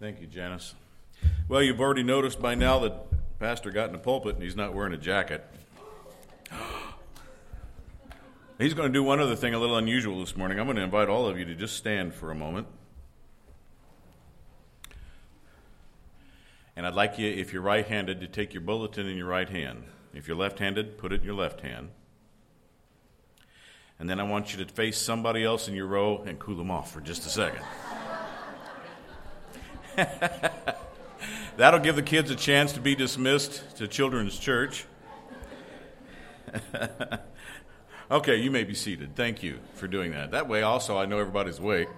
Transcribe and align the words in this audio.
Thank 0.00 0.20
you, 0.20 0.28
Janice. 0.28 0.76
Well, 1.48 1.60
you've 1.60 1.80
already 1.80 2.04
noticed 2.04 2.40
by 2.40 2.54
now 2.54 2.78
that 2.80 2.92
Pastor 3.40 3.72
got 3.72 3.86
in 3.86 3.92
the 3.92 3.98
pulpit 3.98 4.34
and 4.36 4.42
he's 4.44 4.54
not 4.54 4.72
wearing 4.72 4.92
a 4.92 4.96
jacket. 4.96 5.44
He's 8.58 8.74
going 8.74 8.88
to 8.88 8.92
do 8.92 9.04
one 9.04 9.20
other 9.20 9.36
thing 9.36 9.54
a 9.54 9.58
little 9.58 9.76
unusual 9.76 10.18
this 10.18 10.36
morning. 10.36 10.58
I'm 10.58 10.66
going 10.66 10.78
to 10.78 10.82
invite 10.82 11.08
all 11.08 11.28
of 11.28 11.38
you 11.38 11.44
to 11.44 11.54
just 11.54 11.76
stand 11.76 12.12
for 12.12 12.32
a 12.32 12.34
moment. 12.34 12.66
And 16.74 16.84
I'd 16.84 16.94
like 16.94 17.18
you, 17.18 17.28
if 17.28 17.52
you're 17.52 17.62
right 17.62 17.86
handed, 17.86 18.20
to 18.20 18.26
take 18.26 18.54
your 18.54 18.62
bulletin 18.62 19.06
in 19.06 19.16
your 19.16 19.28
right 19.28 19.48
hand. 19.48 19.84
If 20.12 20.26
you're 20.26 20.36
left 20.36 20.58
handed, 20.58 20.98
put 20.98 21.12
it 21.12 21.20
in 21.20 21.24
your 21.24 21.36
left 21.36 21.60
hand. 21.60 21.90
And 24.00 24.10
then 24.10 24.18
I 24.18 24.24
want 24.24 24.52
you 24.52 24.64
to 24.64 24.72
face 24.72 24.98
somebody 24.98 25.44
else 25.44 25.68
in 25.68 25.74
your 25.74 25.86
row 25.86 26.24
and 26.26 26.36
cool 26.40 26.56
them 26.56 26.70
off 26.72 26.92
for 26.92 27.00
just 27.00 27.26
a 27.26 27.30
second. 27.30 27.62
That'll 31.56 31.80
give 31.80 31.96
the 31.96 32.02
kids 32.02 32.30
a 32.30 32.36
chance 32.36 32.72
to 32.72 32.80
be 32.80 32.94
dismissed 32.94 33.76
to 33.76 33.88
children's 33.88 34.38
church. 34.38 34.84
Okay, 38.10 38.36
you 38.36 38.50
may 38.50 38.64
be 38.64 38.72
seated. 38.72 39.14
Thank 39.16 39.42
you 39.42 39.58
for 39.74 39.86
doing 39.86 40.12
that. 40.12 40.30
That 40.30 40.48
way, 40.48 40.62
also, 40.62 40.96
I 40.96 41.04
know 41.04 41.18
everybody's 41.18 41.58
awake. 41.58 41.88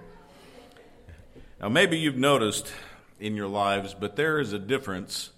Now, 1.61 1.69
maybe 1.69 1.97
you've 1.97 2.17
noticed 2.17 2.73
in 3.17 3.37
your 3.37 3.47
lives, 3.47 3.95
but 3.97 4.17
there 4.17 4.37
is 4.37 4.51
a 4.51 4.59
difference 4.59 5.29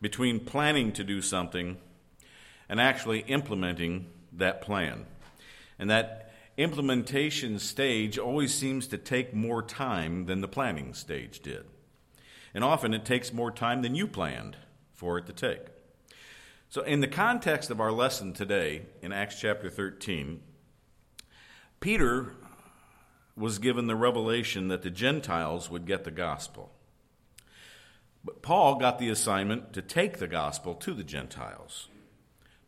between 0.00 0.40
planning 0.40 0.92
to 0.92 1.04
do 1.04 1.20
something 1.20 1.76
and 2.70 2.80
actually 2.80 3.20
implementing 3.20 4.06
that 4.32 4.62
plan. 4.62 5.04
And 5.78 5.90
that 5.90 6.32
implementation 6.56 7.58
stage 7.58 8.18
always 8.18 8.54
seems 8.54 8.86
to 8.86 8.96
take 8.96 9.34
more 9.34 9.62
time 9.62 10.24
than 10.24 10.40
the 10.40 10.48
planning 10.48 10.94
stage 10.94 11.40
did. 11.40 11.66
And 12.54 12.62
often 12.62 12.94
it 12.94 13.04
takes 13.04 13.32
more 13.32 13.50
time 13.50 13.82
than 13.82 13.94
you 13.94 14.06
planned 14.06 14.56
for 14.92 15.18
it 15.18 15.26
to 15.26 15.32
take. 15.32 15.66
So, 16.68 16.82
in 16.82 17.00
the 17.00 17.08
context 17.08 17.70
of 17.70 17.80
our 17.80 17.92
lesson 17.92 18.32
today 18.32 18.82
in 19.02 19.12
Acts 19.12 19.40
chapter 19.40 19.68
13, 19.68 20.40
Peter 21.80 22.32
was 23.36 23.58
given 23.58 23.86
the 23.86 23.96
revelation 23.96 24.68
that 24.68 24.82
the 24.82 24.90
Gentiles 24.90 25.70
would 25.70 25.86
get 25.86 26.04
the 26.04 26.10
gospel. 26.10 26.72
But 28.24 28.42
Paul 28.42 28.76
got 28.76 28.98
the 28.98 29.10
assignment 29.10 29.72
to 29.74 29.82
take 29.82 30.18
the 30.18 30.28
gospel 30.28 30.74
to 30.76 30.94
the 30.94 31.04
Gentiles. 31.04 31.88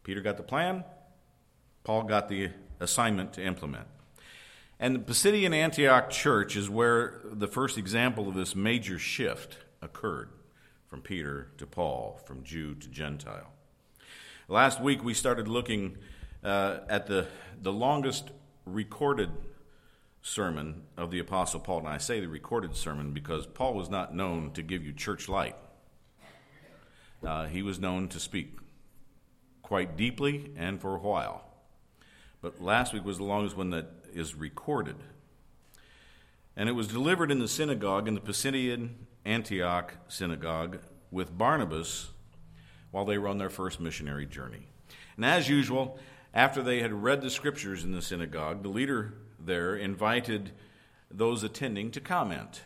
Peter 0.02 0.20
got 0.20 0.36
the 0.36 0.42
plan, 0.42 0.84
Paul 1.82 2.02
got 2.02 2.28
the 2.28 2.50
assignment 2.78 3.32
to 3.34 3.44
implement. 3.44 3.86
And 4.78 4.94
the 4.94 5.00
Pisidian 5.00 5.54
Antioch 5.54 6.10
church 6.10 6.56
is 6.56 6.68
where 6.68 7.20
the 7.24 7.48
first 7.48 7.78
example 7.78 8.28
of 8.28 8.34
this 8.34 8.54
major 8.54 8.98
shift 8.98 9.58
occurred 9.82 10.30
from 10.86 11.02
Peter 11.02 11.48
to 11.58 11.66
Paul, 11.66 12.20
from 12.24 12.42
Jew 12.44 12.74
to 12.74 12.88
Gentile. 12.88 13.52
Last 14.48 14.80
week 14.80 15.02
we 15.02 15.14
started 15.14 15.48
looking 15.48 15.98
uh, 16.44 16.78
at 16.88 17.06
the, 17.06 17.26
the 17.60 17.72
longest 17.72 18.30
recorded 18.64 19.30
sermon 20.22 20.82
of 20.96 21.10
the 21.10 21.18
Apostle 21.18 21.60
Paul. 21.60 21.80
And 21.80 21.88
I 21.88 21.98
say 21.98 22.20
the 22.20 22.28
recorded 22.28 22.76
sermon 22.76 23.12
because 23.12 23.46
Paul 23.46 23.74
was 23.74 23.88
not 23.88 24.14
known 24.14 24.52
to 24.52 24.62
give 24.62 24.84
you 24.84 24.92
church 24.92 25.28
light. 25.28 25.56
Uh, 27.24 27.46
he 27.46 27.62
was 27.62 27.78
known 27.78 28.08
to 28.08 28.20
speak 28.20 28.58
quite 29.62 29.96
deeply 29.96 30.52
and 30.56 30.80
for 30.80 30.94
a 30.94 30.98
while. 30.98 31.44
But 32.40 32.62
last 32.62 32.92
week 32.92 33.04
was 33.04 33.18
the 33.18 33.24
longest 33.24 33.56
one 33.56 33.70
that 33.70 33.86
is 34.12 34.34
recorded. 34.34 34.96
And 36.56 36.68
it 36.68 36.72
was 36.72 36.88
delivered 36.88 37.30
in 37.30 37.38
the 37.38 37.48
synagogue, 37.48 38.06
in 38.06 38.14
the 38.14 38.20
Pisidian 38.20 38.90
Antioch 39.26 39.94
synagogue, 40.08 40.78
with 41.10 41.36
Barnabas 41.36 42.10
while 42.90 43.04
they 43.04 43.18
were 43.18 43.28
on 43.28 43.38
their 43.38 43.50
first 43.50 43.80
missionary 43.80 44.26
journey. 44.26 44.68
And 45.16 45.24
as 45.24 45.48
usual, 45.48 45.98
after 46.32 46.62
they 46.62 46.80
had 46.80 46.92
read 46.92 47.20
the 47.20 47.30
scriptures 47.30 47.84
in 47.84 47.92
the 47.92 48.02
synagogue, 48.02 48.62
the 48.62 48.68
leader 48.68 49.14
there 49.38 49.76
invited 49.76 50.52
those 51.10 51.42
attending 51.42 51.90
to 51.92 52.00
comment. 52.00 52.62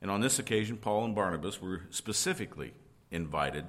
And 0.00 0.10
on 0.10 0.20
this 0.20 0.38
occasion, 0.38 0.76
Paul 0.76 1.04
and 1.04 1.14
Barnabas 1.14 1.60
were 1.60 1.82
specifically 1.90 2.72
invited 3.10 3.64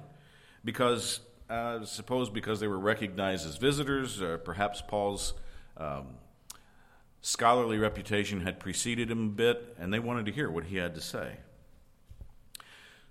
because, 0.64 1.20
uh, 1.48 1.84
suppose 1.84 2.30
because 2.30 2.60
they 2.60 2.68
were 2.68 2.78
recognized 2.78 3.46
as 3.46 3.56
visitors, 3.56 4.22
or 4.22 4.38
perhaps 4.38 4.82
Paul's 4.86 5.34
um, 5.76 6.14
scholarly 7.20 7.78
reputation 7.78 8.42
had 8.42 8.60
preceded 8.60 9.10
him 9.10 9.26
a 9.26 9.30
bit, 9.30 9.76
and 9.78 9.92
they 9.92 9.98
wanted 9.98 10.26
to 10.26 10.32
hear 10.32 10.50
what 10.50 10.64
he 10.64 10.76
had 10.76 10.94
to 10.94 11.00
say. 11.00 11.38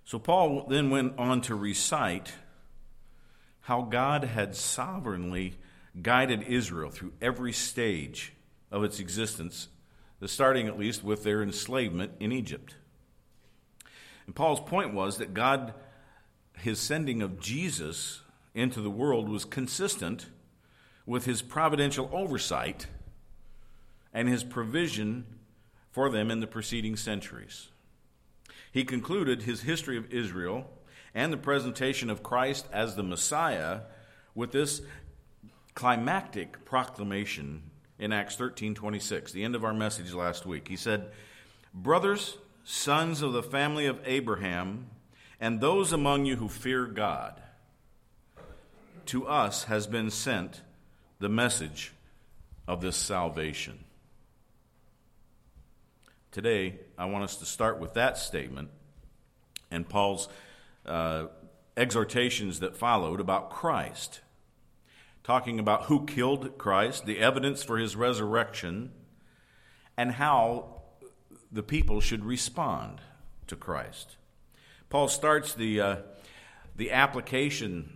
So 0.10 0.18
Paul 0.18 0.66
then 0.68 0.90
went 0.90 1.20
on 1.20 1.42
to 1.42 1.54
recite 1.54 2.34
how 3.60 3.84
God 3.84 4.24
had 4.24 4.56
sovereignly 4.56 5.54
guided 6.02 6.42
Israel 6.42 6.90
through 6.90 7.14
every 7.22 7.54
stage 7.54 8.34
of 8.72 8.84
its 8.84 9.00
existence, 9.00 9.68
starting 10.26 10.68
at 10.68 10.80
least 10.80 11.04
with 11.04 11.22
their 11.22 11.44
enslavement 11.44 12.14
in 12.20 12.32
Egypt. 12.32 12.74
And 14.26 14.36
Paul's 14.36 14.62
point 14.62 14.96
was 14.96 15.20
that 15.20 15.36
God, 15.36 15.76
his 16.58 16.80
sending 16.80 17.22
of 17.22 17.40
Jesus 17.40 18.22
into 18.56 18.82
the 18.82 18.90
world, 18.90 19.30
was 19.30 19.46
consistent 19.46 20.26
with 21.06 21.26
his 21.26 21.44
providential 21.44 22.10
oversight 22.12 22.88
and 24.12 24.28
his 24.28 24.44
provision 24.44 25.28
for 25.92 26.10
them 26.10 26.32
in 26.32 26.40
the 26.40 26.48
preceding 26.48 26.96
centuries. 26.96 27.68
He 28.72 28.84
concluded 28.84 29.44
his 29.44 29.62
history 29.62 29.98
of 29.98 30.12
Israel 30.14 30.70
and 31.14 31.34
the 31.34 31.38
presentation 31.38 32.10
of 32.10 32.24
Christ 32.24 32.68
as 32.72 32.96
the 32.96 33.04
Messiah 33.04 33.82
with 34.36 34.52
this 34.52 34.82
climactic 35.74 36.66
proclamation 36.66 37.72
in 37.98 38.14
Acts 38.14 38.36
13:26, 38.36 39.32
the 39.32 39.44
end 39.44 39.56
of 39.56 39.66
our 39.66 39.74
message 39.74 40.14
last 40.14 40.46
week. 40.46 40.68
He 40.68 40.78
said, 40.78 41.12
"Brothers, 41.74 42.38
sons 42.64 43.22
of 43.22 43.34
the 43.34 43.44
family 43.44 43.86
of 43.86 44.02
Abraham, 44.06 44.90
and 45.40 45.60
those 45.60 45.92
among 45.92 46.26
you 46.26 46.36
who 46.36 46.48
fear 46.48 46.86
God, 46.86 47.42
to 49.08 49.26
us 49.26 49.64
has 49.64 49.88
been 49.88 50.12
sent 50.12 50.62
the 51.20 51.30
message 51.30 51.94
of 52.68 52.82
this 52.82 52.96
salvation." 52.96 53.84
Today, 56.32 56.80
I 57.00 57.06
want 57.06 57.24
us 57.24 57.38
to 57.38 57.46
start 57.46 57.80
with 57.80 57.94
that 57.94 58.18
statement 58.18 58.72
and 59.72 59.88
Paul's 59.88 60.28
uh, 60.86 61.28
exhortations 61.78 62.60
that 62.60 62.76
followed 62.76 63.22
about 63.22 63.50
Christ, 63.52 64.20
talking 65.24 65.60
about 65.60 65.84
who 65.86 66.06
killed 66.06 66.58
Christ, 66.58 67.06
the 67.06 67.20
evidence 67.20 67.64
for 67.64 67.78
his 67.78 67.96
resurrection, 67.96 68.92
and 69.96 70.12
how 70.12 70.82
the 71.50 71.64
people 71.64 72.02
should 72.02 72.26
respond 72.26 73.00
to 73.48 73.56
Christ. 73.56 74.18
Paul 74.90 75.08
starts 75.08 75.54
the, 75.54 75.80
uh, 75.80 75.96
the 76.76 76.92
application 76.92 77.94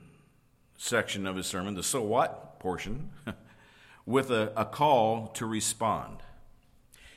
section 0.77 1.27
of 1.27 1.35
his 1.35 1.45
sermon, 1.45 1.73
the 1.73 1.83
so 1.83 2.01
what 2.01 2.57
portion, 2.61 3.09
with 4.05 4.31
a, 4.31 4.53
a 4.55 4.63
call 4.63 5.27
to 5.27 5.45
respond. 5.45 6.19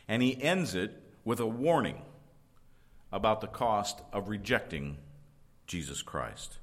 And 0.08 0.20
he 0.20 0.42
ends 0.42 0.74
it 0.74 1.05
with 1.26 1.40
a 1.40 1.46
warning 1.46 2.00
about 3.12 3.40
the 3.40 3.46
cost 3.48 4.00
of 4.12 4.28
rejecting 4.28 4.96
Jesus 5.66 6.00
Christ. 6.00 6.58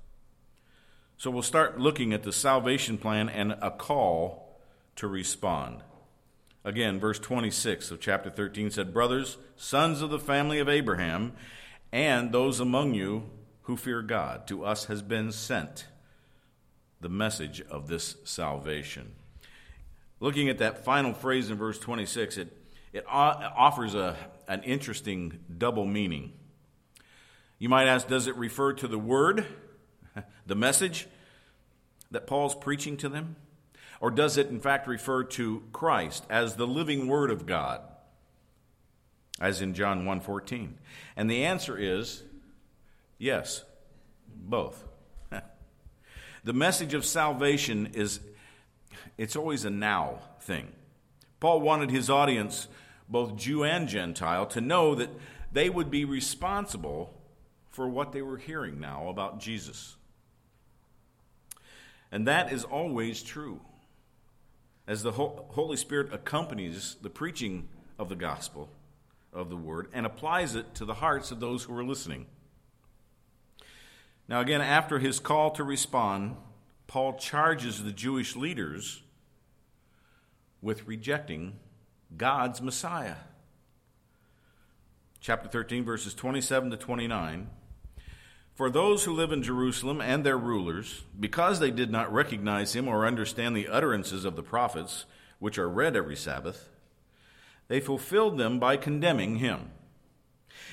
So 1.18 1.30
we'll 1.30 1.44
start 1.44 1.80
looking 1.80 2.14
at 2.14 2.24
the 2.24 2.32
salvation 2.32 2.98
plan 2.98 3.28
and 3.28 3.52
a 3.62 3.70
call 3.70 4.58
to 4.96 5.08
respond. 5.08 5.82
Again, 6.64 6.98
verse 6.98 7.20
26 7.20 7.92
of 7.92 8.00
chapter 8.00 8.30
13 8.30 8.72
said, 8.72 8.94
Brothers, 8.94 9.38
sons 9.58 10.02
of 10.02 10.10
the 10.10 10.18
family 10.18 10.60
of 10.60 10.70
Abraham, 10.70 11.34
and 11.92 12.32
those 12.32 12.62
among 12.62 12.94
you 12.94 13.30
who 13.64 13.76
fear 13.76 14.02
God, 14.02 14.48
to 14.48 14.64
us 14.64 14.86
has 14.86 15.02
been 15.02 15.34
sent 15.34 15.88
the 17.02 17.10
message 17.10 17.62
of 17.70 17.90
this 17.90 18.16
salvation. 18.24 19.12
Looking 20.22 20.48
at 20.48 20.60
that 20.60 20.86
final 20.86 21.14
phrase 21.14 21.50
in 21.50 21.58
verse 21.58 21.80
26, 21.80 22.38
it, 22.38 22.63
it 22.94 23.06
offers 23.08 23.96
a, 23.96 24.16
an 24.48 24.64
interesting 24.64 25.40
double 25.58 25.86
meaning. 25.86 26.34
You 27.58 27.68
might 27.68 27.88
ask, 27.88 28.08
does 28.08 28.28
it 28.28 28.36
refer 28.36 28.74
to 28.74 28.88
the 28.88 29.00
word, 29.00 29.46
the 30.46 30.56
message 30.56 31.08
that 32.12 32.28
Paul's 32.28 32.56
preaching 32.56 32.96
to 32.98 33.10
them? 33.10 33.36
Or 34.00 34.12
does 34.12 34.38
it 34.38 34.48
in 34.48 34.60
fact 34.60 34.88
refer 34.88 35.24
to 35.24 35.64
Christ 35.72 36.26
as 36.30 36.56
the 36.56 36.68
living 36.68 37.08
word 37.08 37.32
of 37.32 37.46
God? 37.46 37.82
As 39.40 39.62
in 39.62 39.74
John 39.74 40.06
1:14. 40.06 40.74
And 41.16 41.30
the 41.30 41.46
answer 41.46 41.78
is 41.78 42.24
yes, 43.18 43.64
both. 44.28 44.84
the 46.44 46.54
message 46.54 46.94
of 46.94 47.06
salvation 47.06 47.92
is 47.94 48.20
it's 49.18 49.36
always 49.36 49.66
a 49.66 49.70
now 49.70 50.20
thing. 50.42 50.68
Paul 51.40 51.62
wanted 51.62 51.90
his 51.90 52.10
audience 52.10 52.68
both 53.14 53.38
Jew 53.38 53.64
and 53.64 53.88
Gentile, 53.88 54.48
to 54.48 54.60
know 54.60 54.96
that 54.96 55.10
they 55.52 55.70
would 55.70 55.92
be 55.92 56.04
responsible 56.04 57.14
for 57.70 57.88
what 57.88 58.12
they 58.12 58.24
were 58.24 58.40
hearing 58.40 58.80
now 58.80 59.08
about 59.08 59.40
Jesus. 59.40 59.96
And 62.12 62.28
that 62.28 62.52
is 62.52 62.64
always 62.64 63.22
true. 63.22 63.62
As 64.88 65.04
the 65.04 65.12
Holy 65.12 65.78
Spirit 65.78 66.12
accompanies 66.12 66.98
the 67.02 67.10
preaching 67.10 67.70
of 68.00 68.10
the 68.10 68.16
gospel, 68.16 68.68
of 69.32 69.50
the 69.50 69.56
word, 69.56 69.90
and 69.94 70.06
applies 70.08 70.56
it 70.56 70.74
to 70.76 70.84
the 70.84 70.96
hearts 70.96 71.30
of 71.32 71.40
those 71.40 71.64
who 71.64 71.78
are 71.78 71.86
listening. 71.86 72.26
Now, 74.28 74.42
again, 74.42 74.62
after 74.62 74.98
his 74.98 75.20
call 75.20 75.52
to 75.52 75.64
respond, 75.64 76.36
Paul 76.88 77.14
charges 77.14 77.84
the 77.84 77.92
Jewish 77.92 78.36
leaders 78.36 79.04
with 80.64 80.88
rejecting 80.88 81.60
God's 82.18 82.62
Messiah. 82.62 83.16
Chapter 85.20 85.48
13, 85.50 85.84
verses 85.84 86.14
27 86.14 86.72
to 86.72 86.78
29. 86.78 87.50
For 88.54 88.70
those 88.70 89.04
who 89.04 89.14
live 89.14 89.32
in 89.32 89.42
Jerusalem 89.42 90.00
and 90.00 90.24
their 90.24 90.38
rulers, 90.38 91.04
because 91.20 91.60
they 91.60 91.72
did 91.72 91.90
not 91.90 92.14
recognize 92.14 92.76
him 92.76 92.88
or 92.88 93.08
understand 93.08 93.56
the 93.56 93.68
utterances 93.68 94.26
of 94.26 94.36
the 94.36 94.44
prophets, 94.44 95.06
which 95.40 95.58
are 95.58 95.70
read 95.70 95.96
every 95.96 96.16
Sabbath, 96.16 96.70
they 97.68 97.80
fulfilled 97.80 98.38
them 98.38 98.60
by 98.60 98.78
condemning 98.78 99.38
him. 99.38 99.72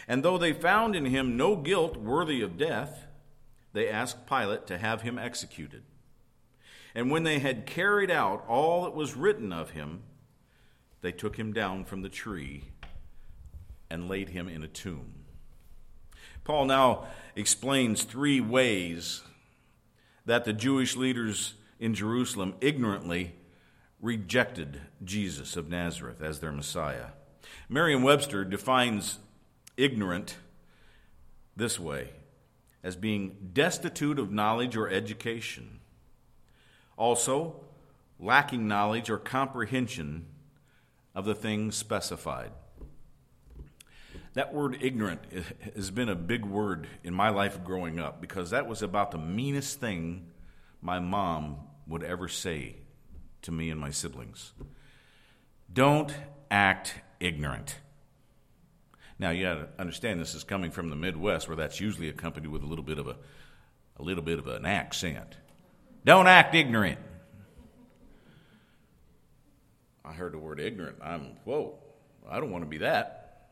And 0.07 0.23
though 0.23 0.37
they 0.37 0.53
found 0.53 0.95
in 0.95 1.07
him 1.07 1.37
no 1.37 1.57
guilt 1.57 1.97
worthy 1.97 2.43
of 2.43 2.59
death, 2.59 3.07
they 3.73 3.89
asked 3.89 4.27
Pilate 4.27 4.67
to 4.67 4.77
have 4.77 5.03
him 5.03 5.19
executed. 5.19 5.85
And 6.95 7.11
when 7.11 7.23
they 7.23 7.39
had 7.39 7.67
carried 7.67 8.11
out 8.11 8.45
all 8.47 8.83
that 8.83 8.95
was 8.95 9.17
written 9.17 9.53
of 9.53 9.71
him, 9.71 10.03
they 11.03 11.13
took 11.13 11.37
him 11.37 11.53
down 11.53 11.85
from 11.85 12.03
the 12.03 12.09
tree 12.09 12.65
and 13.91 14.09
laid 14.09 14.31
him 14.31 14.49
in 14.49 14.63
a 14.63 14.69
tomb. 14.69 15.15
Paul 16.45 16.67
now 16.67 17.07
explains 17.37 18.03
three 18.03 18.41
ways 18.41 19.23
that 20.27 20.45
the 20.45 20.53
Jewish 20.53 20.97
leaders 20.97 21.55
in 21.79 21.95
Jerusalem 21.95 22.55
ignorantly 22.61 23.35
rejected 24.01 24.81
Jesus 25.05 25.57
of 25.57 25.69
Nazareth 25.69 26.23
as 26.23 26.41
their 26.41 26.53
Messiah. 26.53 27.09
Merriam 27.69 28.03
Webster 28.03 28.45
defines 28.45 29.19
ignorant 29.77 30.37
this 31.57 31.79
way 31.79 32.11
as 32.83 32.97
being 32.97 33.51
destitute 33.53 34.19
of 34.19 34.33
knowledge 34.33 34.77
or 34.77 34.89
education. 34.89 35.81
Also, 36.97 37.57
lacking 38.19 38.67
knowledge 38.67 39.11
or 39.11 39.19
comprehension 39.19 40.27
of 41.15 41.25
the 41.25 41.35
things 41.35 41.77
specified. 41.77 42.53
That 44.35 44.55
word 44.55 44.79
ignorant 44.81 45.21
has 45.75 45.91
been 45.91 46.09
a 46.09 46.15
big 46.15 46.45
word 46.45 46.87
in 47.03 47.13
my 47.13 47.31
life 47.31 47.65
growing 47.65 47.99
up 47.99 48.21
because 48.21 48.51
that 48.51 48.69
was 48.69 48.83
about 48.83 49.11
the 49.11 49.19
meanest 49.19 49.81
thing 49.81 50.29
my 50.81 51.01
mom 51.01 51.57
would 51.87 52.05
ever 52.05 52.29
say 52.29 52.77
to 53.43 53.51
me 53.53 53.71
and 53.71 53.81
my 53.81 53.91
siblings. 53.91 54.53
Don't 55.73 56.15
act 56.51 56.95
ignorant. 57.19 57.77
Now 59.19 59.31
you 59.31 59.43
got 59.45 59.55
to 59.55 59.69
understand 59.79 60.21
this 60.21 60.35
is 60.35 60.45
coming 60.45 60.71
from 60.71 60.89
the 60.89 60.97
Midwest, 60.97 61.49
where 61.49 61.57
that's 61.57 61.81
usually 61.81 62.09
accompanied 62.09 62.49
with 62.49 62.63
a 62.63 62.67
little 62.67 62.85
bit 62.85 62.99
of 62.99 63.09
a, 63.09 63.17
a 63.99 64.03
little 64.03 64.23
bit 64.23 64.39
of 64.39 64.47
an 64.47 64.65
accent. 64.65 65.37
Don't 66.05 66.27
act 66.27 66.55
ignorant. 66.55 66.99
I 70.11 70.13
heard 70.13 70.33
the 70.33 70.39
word 70.39 70.59
ignorant. 70.59 70.97
I'm 71.01 71.37
whoa. 71.45 71.79
I 72.29 72.41
don't 72.41 72.51
want 72.51 72.65
to 72.65 72.69
be 72.69 72.79
that. 72.79 73.47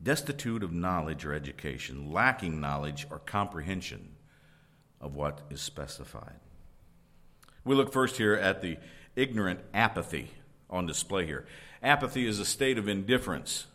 Destitute 0.00 0.62
of 0.62 0.72
knowledge 0.72 1.24
or 1.24 1.34
education, 1.34 2.12
lacking 2.12 2.60
knowledge 2.60 3.04
or 3.10 3.18
comprehension 3.18 4.10
of 5.00 5.16
what 5.16 5.40
is 5.50 5.60
specified. 5.60 6.36
We 7.64 7.74
look 7.74 7.92
first 7.92 8.16
here 8.16 8.34
at 8.34 8.62
the 8.62 8.78
ignorant 9.16 9.58
apathy 9.74 10.30
on 10.70 10.86
display 10.86 11.26
here. 11.26 11.44
Apathy 11.82 12.24
is 12.24 12.38
a 12.38 12.44
state 12.44 12.78
of 12.78 12.86
indifference. 12.88 13.66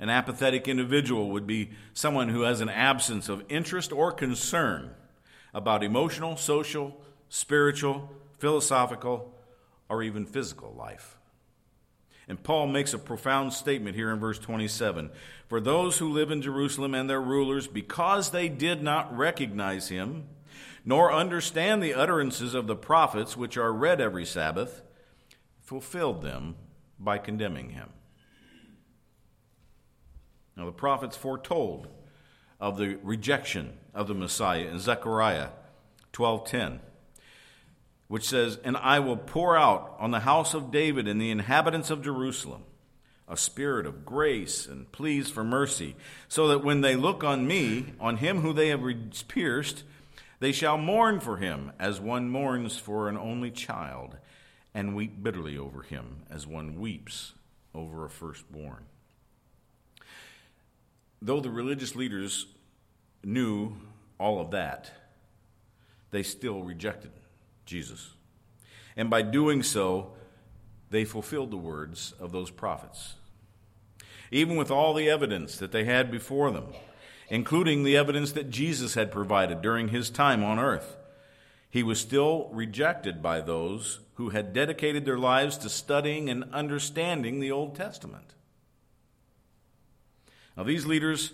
An 0.00 0.10
apathetic 0.10 0.66
individual 0.66 1.30
would 1.30 1.46
be 1.46 1.70
someone 1.94 2.30
who 2.30 2.42
has 2.42 2.60
an 2.60 2.68
absence 2.68 3.28
of 3.28 3.44
interest 3.48 3.92
or 3.92 4.10
concern 4.10 4.90
about 5.54 5.84
emotional, 5.84 6.36
social, 6.36 7.00
spiritual, 7.28 8.10
philosophical, 8.38 9.32
or 9.88 10.02
even 10.02 10.26
physical 10.26 10.74
life. 10.76 11.16
And 12.28 12.42
Paul 12.42 12.66
makes 12.66 12.92
a 12.92 12.98
profound 12.98 13.52
statement 13.52 13.94
here 13.94 14.10
in 14.10 14.18
verse 14.18 14.38
27 14.38 15.10
For 15.46 15.60
those 15.60 15.98
who 15.98 16.12
live 16.12 16.30
in 16.30 16.42
Jerusalem 16.42 16.94
and 16.94 17.08
their 17.08 17.22
rulers, 17.22 17.68
because 17.68 18.30
they 18.30 18.48
did 18.48 18.82
not 18.82 19.16
recognize 19.16 19.88
him, 19.88 20.24
nor 20.84 21.12
understand 21.12 21.82
the 21.82 21.94
utterances 21.94 22.54
of 22.54 22.66
the 22.66 22.76
prophets 22.76 23.36
which 23.36 23.56
are 23.56 23.72
read 23.72 24.00
every 24.00 24.24
Sabbath, 24.24 24.82
fulfilled 25.60 26.22
them 26.22 26.56
by 26.98 27.18
condemning 27.18 27.70
him. 27.70 27.90
Now, 30.56 30.64
the 30.64 30.72
prophets 30.72 31.16
foretold 31.16 31.88
of 32.58 32.78
the 32.78 32.98
rejection 33.02 33.74
of 33.94 34.08
the 34.08 34.14
Messiah 34.14 34.66
in 34.68 34.78
Zechariah 34.78 35.50
12:10, 36.12 36.80
which 38.08 38.28
says, 38.28 38.58
"And 38.64 38.76
I 38.76 39.00
will 39.00 39.16
pour 39.16 39.56
out 39.56 39.96
on 39.98 40.10
the 40.10 40.20
house 40.20 40.54
of 40.54 40.70
David 40.70 41.08
and 41.08 41.20
the 41.20 41.30
inhabitants 41.30 41.90
of 41.90 42.02
Jerusalem 42.02 42.64
a 43.28 43.36
spirit 43.36 43.86
of 43.86 44.04
grace 44.04 44.66
and 44.66 44.90
pleas 44.92 45.28
for 45.28 45.42
mercy, 45.42 45.96
so 46.28 46.48
that 46.48 46.62
when 46.62 46.80
they 46.80 46.94
look 46.94 47.24
on 47.24 47.46
me, 47.46 47.86
on 47.98 48.18
him 48.18 48.40
who 48.40 48.52
they 48.52 48.68
have 48.68 48.82
pierced, 49.28 49.82
they 50.38 50.52
shall 50.52 50.78
mourn 50.78 51.18
for 51.18 51.38
him 51.38 51.72
as 51.78 52.00
one 52.00 52.30
mourns 52.30 52.78
for 52.78 53.08
an 53.08 53.16
only 53.16 53.50
child, 53.50 54.16
and 54.74 54.94
weep 54.94 55.22
bitterly 55.22 55.58
over 55.58 55.82
him 55.82 56.22
as 56.30 56.46
one 56.46 56.78
weeps 56.78 57.32
over 57.74 58.04
a 58.04 58.10
firstborn. 58.10 58.84
Though 61.20 61.40
the 61.40 61.50
religious 61.50 61.96
leaders 61.96 62.46
knew 63.24 63.76
all 64.20 64.40
of 64.40 64.52
that, 64.52 64.92
they 66.10 66.22
still 66.22 66.62
rejected 66.62 67.10
Jesus. 67.66 68.10
And 68.96 69.10
by 69.10 69.22
doing 69.22 69.62
so, 69.62 70.12
they 70.90 71.04
fulfilled 71.04 71.50
the 71.50 71.56
words 71.56 72.14
of 72.18 72.32
those 72.32 72.50
prophets. 72.50 73.14
Even 74.30 74.56
with 74.56 74.70
all 74.70 74.94
the 74.94 75.10
evidence 75.10 75.56
that 75.58 75.72
they 75.72 75.84
had 75.84 76.10
before 76.10 76.50
them, 76.50 76.72
including 77.28 77.82
the 77.82 77.96
evidence 77.96 78.32
that 78.32 78.50
Jesus 78.50 78.94
had 78.94 79.10
provided 79.10 79.60
during 79.60 79.88
his 79.88 80.10
time 80.10 80.44
on 80.44 80.58
earth. 80.58 80.96
He 81.68 81.82
was 81.82 82.00
still 82.00 82.48
rejected 82.52 83.22
by 83.22 83.40
those 83.40 84.00
who 84.14 84.30
had 84.30 84.52
dedicated 84.52 85.04
their 85.04 85.18
lives 85.18 85.58
to 85.58 85.68
studying 85.68 86.30
and 86.30 86.44
understanding 86.52 87.40
the 87.40 87.50
Old 87.50 87.74
Testament. 87.74 88.34
Now, 90.56 90.62
these 90.62 90.86
leaders 90.86 91.32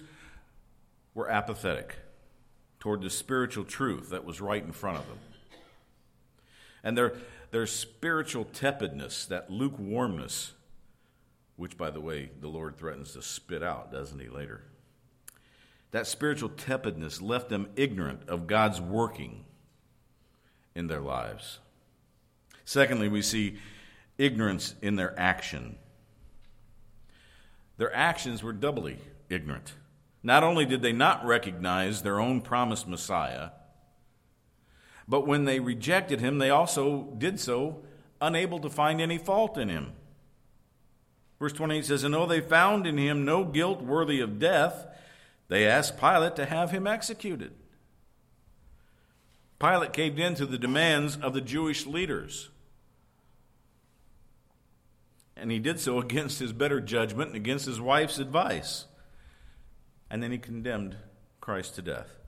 were 1.15 1.31
apathetic 1.31 1.97
toward 2.81 3.03
the 3.03 3.11
spiritual 3.11 3.65
truth 3.65 4.11
that 4.11 4.25
was 4.25 4.41
right 4.41 4.65
in 4.65 4.73
front 4.73 4.99
of 4.99 5.07
them. 5.07 5.19
And 6.85 6.97
their, 6.97 7.15
their 7.51 7.67
spiritual 7.67 8.45
tepidness, 8.45 9.27
that 9.27 9.51
lukewarmness, 9.51 10.53
which, 11.57 11.77
by 11.77 11.91
the 11.91 12.01
way, 12.01 12.31
the 12.41 12.49
Lord 12.49 12.77
threatens 12.77 13.13
to 13.13 13.23
spit 13.23 13.63
out, 13.63 13.93
doesn't 13.93 14.19
he, 14.19 14.29
later? 14.29 14.63
That 15.93 16.07
spiritual 16.07 16.49
tepidness 16.49 17.21
left 17.21 17.49
them 17.49 17.69
ignorant 17.77 18.29
of 18.29 18.47
God's 18.47 18.81
working 18.81 19.45
in 20.75 20.87
their 20.87 21.01
lives. 21.01 21.59
Secondly, 22.65 23.09
we 23.09 23.23
see 23.23 23.59
ignorance 24.19 24.75
in 24.81 24.97
their 24.97 25.19
action. 25.19 25.77
Their 27.77 27.95
actions 27.95 28.43
were 28.43 28.53
doubly 28.53 28.99
ignorant. 29.29 29.75
Not 30.23 30.45
only 30.45 30.65
did 30.65 30.83
they 30.83 30.93
not 30.93 31.27
recognize 31.27 32.03
their 32.03 32.21
own 32.21 32.41
promised 32.41 32.89
Messiah, 32.89 33.51
but 35.09 35.27
when 35.27 35.45
they 35.45 35.61
rejected 35.61 36.21
him, 36.21 36.39
they 36.39 36.51
also 36.51 37.15
did 37.19 37.41
so 37.41 37.83
unable 38.21 38.61
to 38.61 38.71
find 38.71 39.01
any 39.01 39.19
fault 39.19 39.59
in 39.59 39.69
him. 39.69 39.93
Verse 41.39 41.53
28 41.53 41.85
says, 41.85 42.05
And 42.05 42.15
though 42.15 42.27
they 42.27 42.41
found 42.41 42.87
in 42.87 42.99
him 42.99 43.25
no 43.25 43.45
guilt 43.45 43.83
worthy 43.83 44.21
of 44.21 44.39
death, 44.39 44.87
they 45.49 45.67
asked 45.67 45.99
Pilate 45.99 46.37
to 46.37 46.47
have 46.47 46.71
him 46.71 46.87
executed. 46.87 47.53
Pilate 49.59 49.93
caved 49.93 50.19
in 50.19 50.35
to 50.37 50.47
the 50.47 50.59
demands 50.59 51.17
of 51.17 51.35
the 51.35 51.41
Jewish 51.41 51.85
leaders. 51.85 52.51
And 55.37 55.51
he 55.51 55.59
did 55.59 55.81
so 55.81 55.99
against 56.01 56.39
his 56.39 56.53
better 56.53 56.81
judgment 56.81 57.29
and 57.29 57.37
against 57.37 57.67
his 57.67 57.81
wife's 57.81 58.19
advice. 58.19 58.87
And 60.09 60.23
then 60.23 60.31
he 60.31 60.39
condemned 60.39 60.97
Christ 61.41 61.75
to 61.75 61.83
death. 61.83 62.19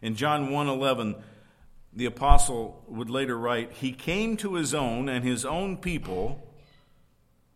In 0.00 0.14
John 0.14 0.50
1:11, 0.50 1.20
the 1.92 2.06
apostle 2.06 2.84
would 2.88 3.10
later 3.10 3.38
write, 3.38 3.72
"He 3.72 3.92
came 3.92 4.36
to 4.38 4.54
his 4.54 4.74
own 4.74 5.08
and 5.08 5.24
his 5.24 5.44
own 5.44 5.76
people 5.76 6.46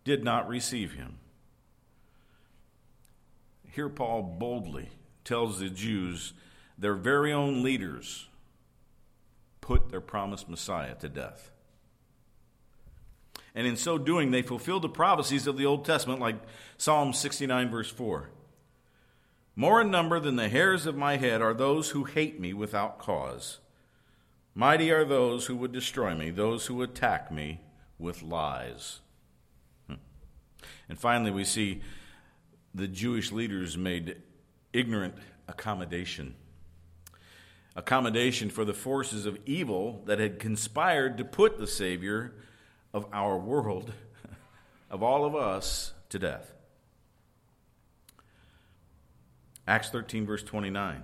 did 0.04 0.24
not 0.24 0.48
receive 0.48 0.92
him." 0.92 1.18
here 3.74 3.88
Paul 3.88 4.22
boldly 4.22 4.88
tells 5.24 5.58
the 5.58 5.68
Jews 5.68 6.32
their 6.78 6.94
very 6.94 7.32
own 7.32 7.62
leaders 7.62 8.28
put 9.60 9.90
their 9.90 10.00
promised 10.00 10.48
Messiah 10.48 10.94
to 10.96 11.08
death. 11.08 11.50
And 13.54 13.66
in 13.66 13.76
so 13.76 13.98
doing, 13.98 14.30
they 14.30 14.42
fulfilled 14.42 14.82
the 14.82 14.88
prophecies 14.88 15.46
of 15.46 15.56
the 15.56 15.66
Old 15.66 15.84
Testament, 15.84 16.20
like 16.20 16.36
Psalm 16.76 17.12
69, 17.12 17.70
verse 17.70 17.90
4. 17.90 18.30
More 19.56 19.80
in 19.80 19.90
number 19.90 20.20
than 20.20 20.36
the 20.36 20.48
hairs 20.48 20.86
of 20.86 20.96
my 20.96 21.16
head 21.16 21.40
are 21.40 21.54
those 21.54 21.90
who 21.90 22.04
hate 22.04 22.38
me 22.38 22.52
without 22.52 22.98
cause. 22.98 23.58
Mighty 24.54 24.90
are 24.92 25.04
those 25.04 25.46
who 25.46 25.56
would 25.56 25.72
destroy 25.72 26.14
me, 26.14 26.30
those 26.30 26.66
who 26.66 26.82
attack 26.82 27.32
me 27.32 27.60
with 27.98 28.22
lies. 28.22 29.00
Hmm. 29.88 29.94
And 30.88 30.98
finally, 30.98 31.32
we 31.32 31.44
see 31.44 31.82
the 32.72 32.86
Jewish 32.86 33.32
leaders 33.32 33.76
made 33.76 34.16
ignorant 34.72 35.14
accommodation. 35.48 36.34
Accommodation 37.74 38.48
for 38.50 38.64
the 38.64 38.74
forces 38.74 39.26
of 39.26 39.38
evil 39.44 40.02
that 40.06 40.20
had 40.20 40.38
conspired 40.38 41.18
to 41.18 41.24
put 41.24 41.58
the 41.58 41.66
Savior 41.66 42.34
of 42.92 43.06
our 43.12 43.36
world, 43.36 43.92
of 44.90 45.02
all 45.02 45.24
of 45.24 45.34
us, 45.34 45.92
to 46.10 46.18
death. 46.20 46.52
Acts 49.66 49.90
13, 49.90 50.26
verse 50.26 50.42
29. 50.44 51.02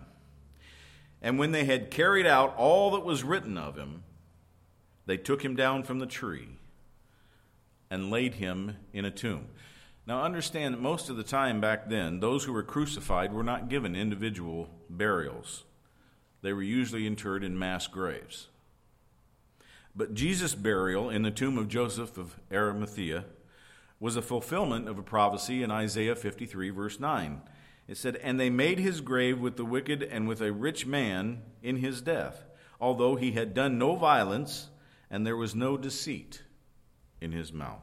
And 1.23 1.39
when 1.39 1.53
they 1.53 1.65
had 1.65 1.91
carried 1.91 2.27
out 2.27 2.55
all 2.57 2.93
that 2.93 3.05
was 3.05 3.25
written 3.25 3.59
of 3.59 3.77
him, 3.77 4.03
they 5.07 5.17
took 5.17 5.45
him 5.45 5.57
down 5.57 5.83
from 5.83 5.99
the 5.99 6.07
tree 6.07 6.49
and 7.91 8.11
laid 8.11 8.35
him 8.35 8.77
in 8.93 9.05
a 9.05 9.11
tomb. 9.11 9.49
Now, 10.07 10.23
understand 10.23 10.75
that 10.75 10.81
most 10.81 11.11
of 11.11 11.17
the 11.17 11.23
time 11.23 11.61
back 11.61 11.89
then, 11.89 12.21
those 12.21 12.45
who 12.45 12.53
were 12.53 12.63
crucified 12.63 13.33
were 13.33 13.43
not 13.43 13.69
given 13.69 13.95
individual 13.95 14.71
burials, 14.89 15.65
they 16.43 16.53
were 16.53 16.63
usually 16.63 17.07
interred 17.07 17.45
in 17.45 17.59
mass 17.59 17.87
graves. 17.87 18.49
But 19.95 20.15
Jesus' 20.15 20.55
burial 20.55 21.11
in 21.11 21.23
the 21.23 21.31
tomb 21.31 21.59
of 21.59 21.69
Joseph 21.69 22.17
of 22.17 22.37
Arimathea 22.51 23.25
was 23.99 24.17
a 24.17 24.23
fulfillment 24.23 24.89
of 24.89 24.99
a 24.99 25.03
prophecy 25.03 25.63
in 25.63 25.71
Isaiah 25.71 26.17
53, 26.17 26.71
verse 26.71 26.99
9. 26.99 27.43
It 27.91 27.99
said, 27.99 28.15
And 28.23 28.39
they 28.39 28.51
made 28.51 28.79
his 28.79 29.01
grave 29.01 29.41
with 29.41 29.57
the 29.57 29.65
wicked 29.65 30.01
and 30.01 30.29
with 30.29 30.41
a 30.41 30.53
rich 30.53 30.87
man 30.87 31.43
in 31.61 31.79
his 31.79 32.01
death, 32.01 32.47
although 32.81 33.17
he 33.17 33.33
had 33.33 33.53
done 33.53 33.79
no 33.79 33.97
violence 33.97 34.69
and 35.11 35.27
there 35.27 35.37
was 35.37 35.57
no 35.57 35.77
deceit 35.77 36.45
in 37.21 37.33
his 37.33 37.53
mouth. 37.53 37.83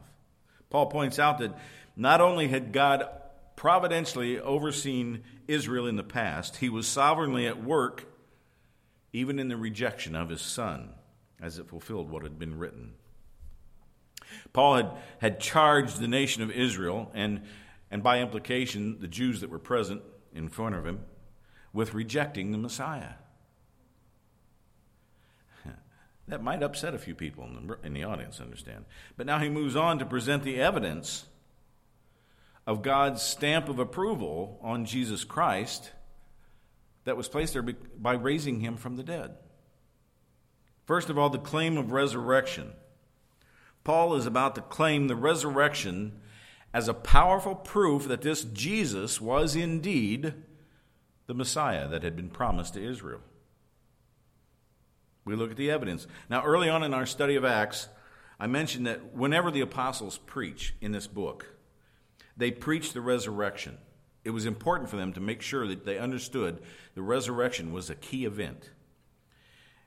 Paul 0.70 0.86
points 0.86 1.18
out 1.18 1.36
that 1.40 1.58
not 1.94 2.22
only 2.22 2.48
had 2.48 2.72
God 2.72 3.06
providentially 3.54 4.40
overseen 4.40 5.24
Israel 5.46 5.86
in 5.86 5.96
the 5.96 6.02
past, 6.02 6.56
he 6.56 6.70
was 6.70 6.88
sovereignly 6.88 7.46
at 7.46 7.62
work 7.62 8.06
even 9.12 9.38
in 9.38 9.48
the 9.48 9.58
rejection 9.58 10.16
of 10.16 10.30
his 10.30 10.40
son 10.40 10.88
as 11.38 11.58
it 11.58 11.68
fulfilled 11.68 12.10
what 12.10 12.22
had 12.22 12.38
been 12.38 12.58
written. 12.58 12.94
Paul 14.54 14.76
had, 14.76 14.90
had 15.18 15.40
charged 15.40 16.00
the 16.00 16.08
nation 16.08 16.42
of 16.42 16.50
Israel 16.50 17.10
and 17.12 17.42
and 17.90 18.02
by 18.02 18.20
implication, 18.20 18.98
the 19.00 19.08
Jews 19.08 19.40
that 19.40 19.50
were 19.50 19.58
present 19.58 20.02
in 20.34 20.48
front 20.48 20.74
of 20.74 20.86
him, 20.86 21.00
with 21.72 21.94
rejecting 21.94 22.52
the 22.52 22.58
Messiah. 22.58 23.14
That 26.28 26.42
might 26.42 26.62
upset 26.62 26.94
a 26.94 26.98
few 26.98 27.14
people 27.14 27.44
in 27.44 27.66
the, 27.66 27.78
in 27.82 27.94
the 27.94 28.04
audience, 28.04 28.40
understand. 28.40 28.84
But 29.16 29.26
now 29.26 29.38
he 29.38 29.48
moves 29.48 29.76
on 29.76 29.98
to 29.98 30.04
present 30.04 30.42
the 30.42 30.60
evidence 30.60 31.24
of 32.66 32.82
God's 32.82 33.22
stamp 33.22 33.70
of 33.70 33.78
approval 33.78 34.58
on 34.62 34.84
Jesus 34.84 35.24
Christ 35.24 35.90
that 37.04 37.16
was 37.16 37.26
placed 37.26 37.54
there 37.54 37.62
by 37.62 38.12
raising 38.12 38.60
him 38.60 38.76
from 38.76 38.96
the 38.96 39.02
dead. 39.02 39.34
First 40.84 41.08
of 41.08 41.16
all, 41.16 41.30
the 41.30 41.38
claim 41.38 41.78
of 41.78 41.92
resurrection. 41.92 42.72
Paul 43.84 44.14
is 44.16 44.26
about 44.26 44.54
to 44.56 44.60
claim 44.60 45.06
the 45.06 45.16
resurrection 45.16 46.20
as 46.72 46.88
a 46.88 46.94
powerful 46.94 47.54
proof 47.54 48.08
that 48.08 48.22
this 48.22 48.44
Jesus 48.44 49.20
was 49.20 49.56
indeed 49.56 50.34
the 51.26 51.34
Messiah 51.34 51.88
that 51.88 52.02
had 52.02 52.16
been 52.16 52.30
promised 52.30 52.74
to 52.74 52.84
Israel. 52.84 53.20
We 55.24 55.36
look 55.36 55.50
at 55.50 55.56
the 55.56 55.70
evidence. 55.70 56.06
Now, 56.30 56.42
early 56.42 56.68
on 56.68 56.82
in 56.82 56.94
our 56.94 57.06
study 57.06 57.36
of 57.36 57.44
Acts, 57.44 57.88
I 58.40 58.46
mentioned 58.46 58.86
that 58.86 59.14
whenever 59.14 59.50
the 59.50 59.60
apostles 59.60 60.18
preach 60.18 60.74
in 60.80 60.92
this 60.92 61.06
book, 61.06 61.46
they 62.36 62.50
preach 62.50 62.92
the 62.92 63.00
resurrection. 63.00 63.76
It 64.24 64.30
was 64.30 64.46
important 64.46 64.88
for 64.88 64.96
them 64.96 65.12
to 65.14 65.20
make 65.20 65.42
sure 65.42 65.66
that 65.66 65.84
they 65.84 65.98
understood 65.98 66.62
the 66.94 67.02
resurrection 67.02 67.72
was 67.72 67.90
a 67.90 67.94
key 67.94 68.24
event. 68.24 68.70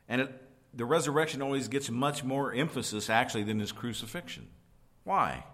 And 0.07 0.21
it, 0.21 0.41
the 0.73 0.85
resurrection 0.85 1.41
always 1.41 1.67
gets 1.67 1.89
much 1.89 2.23
more 2.23 2.53
emphasis, 2.53 3.09
actually, 3.09 3.43
than 3.43 3.59
his 3.59 3.71
crucifixion. 3.71 4.47
Why? 5.03 5.45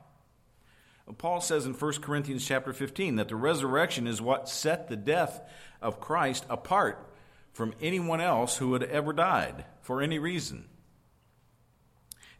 Paul 1.18 1.40
says 1.40 1.66
in 1.66 1.74
1 1.74 1.94
Corinthians 2.02 2.46
chapter 2.46 2.74
15 2.74 3.16
that 3.16 3.30
the 3.30 3.36
resurrection 3.36 4.08
is 4.08 4.22
what 4.22 4.50
set 4.50 4.88
the 4.88 4.98
death 4.98 5.42
of 5.82 6.02
Christ 6.02 6.46
apart 6.50 7.14
from 7.54 7.74
anyone 7.82 8.20
else 8.20 8.58
who 8.58 8.74
had 8.74 8.84
ever 8.84 9.14
died 9.14 9.66
for 9.82 10.02
any 10.02 10.20
reason. 10.20 10.66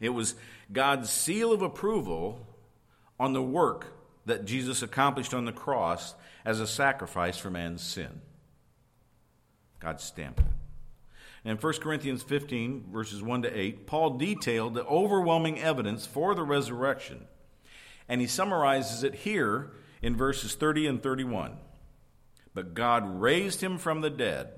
It 0.00 0.10
was 0.10 0.34
God's 0.70 1.10
seal 1.10 1.52
of 1.52 1.62
approval 1.62 2.46
on 3.18 3.32
the 3.32 3.42
work 3.42 3.94
that 4.26 4.44
Jesus 4.44 4.82
accomplished 4.82 5.32
on 5.32 5.46
the 5.46 5.52
cross 5.52 6.14
as 6.44 6.60
a 6.60 6.66
sacrifice 6.66 7.38
for 7.38 7.50
man's 7.50 7.82
sin. 7.82 8.20
God 9.80 10.00
stamped 10.00 10.40
it. 10.40 10.46
In 11.44 11.56
1 11.56 11.72
Corinthians 11.74 12.22
15, 12.22 12.88
verses 12.92 13.22
1 13.22 13.42
to 13.42 13.58
8, 13.58 13.86
Paul 13.86 14.18
detailed 14.18 14.74
the 14.74 14.84
overwhelming 14.84 15.58
evidence 15.58 16.04
for 16.04 16.34
the 16.34 16.42
resurrection 16.42 17.26
and 18.08 18.20
he 18.20 18.26
summarizes 18.26 19.02
it 19.02 19.16
here 19.16 19.72
in 20.00 20.16
verses 20.16 20.54
30 20.54 20.86
and 20.86 21.02
31. 21.02 21.58
But 22.54 22.74
God 22.74 23.20
raised 23.20 23.60
him 23.60 23.78
from 23.78 24.00
the 24.00 24.10
dead, 24.10 24.52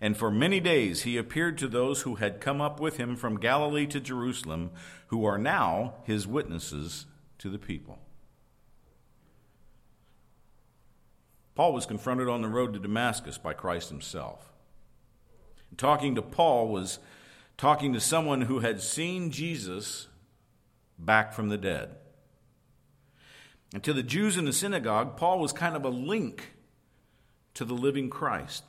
and 0.00 0.16
for 0.16 0.30
many 0.30 0.60
days 0.60 1.02
he 1.02 1.16
appeared 1.16 1.58
to 1.58 1.68
those 1.68 2.02
who 2.02 2.16
had 2.16 2.40
come 2.40 2.60
up 2.60 2.80
with 2.80 2.96
him 2.96 3.16
from 3.16 3.38
Galilee 3.38 3.86
to 3.88 4.00
Jerusalem, 4.00 4.70
who 5.08 5.24
are 5.24 5.38
now 5.38 5.94
his 6.04 6.26
witnesses 6.26 7.06
to 7.38 7.48
the 7.48 7.58
people. 7.58 7.98
Paul 11.54 11.72
was 11.72 11.86
confronted 11.86 12.28
on 12.28 12.40
the 12.40 12.48
road 12.48 12.72
to 12.74 12.78
Damascus 12.78 13.36
by 13.36 13.52
Christ 13.52 13.88
himself. 13.88 14.52
Talking 15.76 16.14
to 16.14 16.22
Paul 16.22 16.68
was 16.68 17.00
talking 17.56 17.92
to 17.92 18.00
someone 18.00 18.42
who 18.42 18.60
had 18.60 18.80
seen 18.80 19.32
Jesus 19.32 20.06
back 20.98 21.32
from 21.32 21.48
the 21.48 21.58
dead. 21.58 21.96
And 23.72 23.82
to 23.84 23.92
the 23.92 24.02
Jews 24.02 24.36
in 24.36 24.44
the 24.44 24.52
synagogue, 24.52 25.16
Paul 25.16 25.40
was 25.40 25.52
kind 25.52 25.76
of 25.76 25.84
a 25.84 25.90
link 25.90 26.54
to 27.54 27.64
the 27.64 27.74
living 27.74 28.08
Christ. 28.08 28.64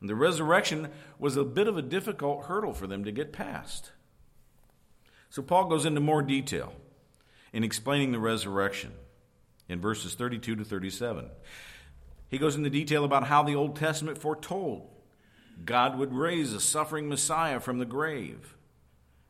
And 0.00 0.08
the 0.08 0.14
resurrection 0.14 0.90
was 1.18 1.36
a 1.36 1.44
bit 1.44 1.66
of 1.66 1.76
a 1.76 1.82
difficult 1.82 2.44
hurdle 2.44 2.72
for 2.72 2.86
them 2.86 3.04
to 3.04 3.12
get 3.12 3.32
past. 3.32 3.92
So 5.30 5.42
Paul 5.42 5.68
goes 5.68 5.84
into 5.84 6.00
more 6.00 6.22
detail 6.22 6.72
in 7.52 7.64
explaining 7.64 8.12
the 8.12 8.18
resurrection 8.18 8.92
in 9.68 9.80
verses 9.80 10.14
32 10.14 10.56
to 10.56 10.64
37. 10.64 11.30
He 12.28 12.38
goes 12.38 12.56
into 12.56 12.70
detail 12.70 13.04
about 13.04 13.26
how 13.26 13.42
the 13.42 13.54
Old 13.54 13.76
Testament 13.76 14.18
foretold 14.18 14.88
God 15.64 15.98
would 15.98 16.12
raise 16.12 16.52
a 16.52 16.60
suffering 16.60 17.08
Messiah 17.08 17.58
from 17.58 17.78
the 17.78 17.84
grave. 17.84 18.54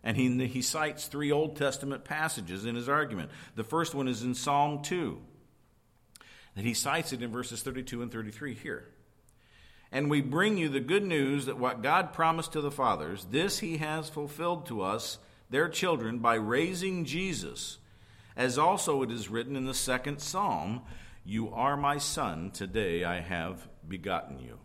And 0.08 0.16
he, 0.16 0.46
he 0.46 0.62
cites 0.62 1.06
three 1.06 1.30
Old 1.30 1.56
Testament 1.56 2.02
passages 2.02 2.64
in 2.64 2.76
his 2.76 2.88
argument. 2.88 3.30
The 3.56 3.62
first 3.62 3.94
one 3.94 4.08
is 4.08 4.22
in 4.22 4.34
Psalm 4.34 4.80
2. 4.80 5.20
And 6.56 6.66
he 6.66 6.72
cites 6.72 7.12
it 7.12 7.22
in 7.22 7.30
verses 7.30 7.60
32 7.60 8.00
and 8.00 8.10
33 8.10 8.54
here. 8.54 8.88
And 9.92 10.08
we 10.08 10.22
bring 10.22 10.56
you 10.56 10.70
the 10.70 10.80
good 10.80 11.04
news 11.04 11.44
that 11.44 11.58
what 11.58 11.82
God 11.82 12.14
promised 12.14 12.54
to 12.54 12.62
the 12.62 12.70
fathers, 12.70 13.26
this 13.30 13.58
he 13.58 13.76
has 13.76 14.08
fulfilled 14.08 14.64
to 14.68 14.80
us, 14.80 15.18
their 15.50 15.68
children, 15.68 16.20
by 16.20 16.36
raising 16.36 17.04
Jesus. 17.04 17.76
As 18.34 18.56
also 18.56 19.02
it 19.02 19.10
is 19.10 19.28
written 19.28 19.56
in 19.56 19.66
the 19.66 19.74
second 19.74 20.20
psalm 20.20 20.80
You 21.22 21.52
are 21.52 21.76
my 21.76 21.98
son, 21.98 22.50
today 22.50 23.04
I 23.04 23.20
have 23.20 23.68
begotten 23.86 24.38
you. 24.38 24.58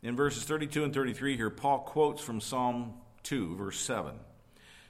In 0.00 0.14
verses 0.14 0.44
32 0.44 0.84
and 0.84 0.94
33 0.94 1.36
here, 1.36 1.50
Paul 1.50 1.80
quotes 1.80 2.22
from 2.22 2.40
Psalm 2.40 2.94
2, 3.28 3.56
verse 3.56 3.78
7, 3.78 4.14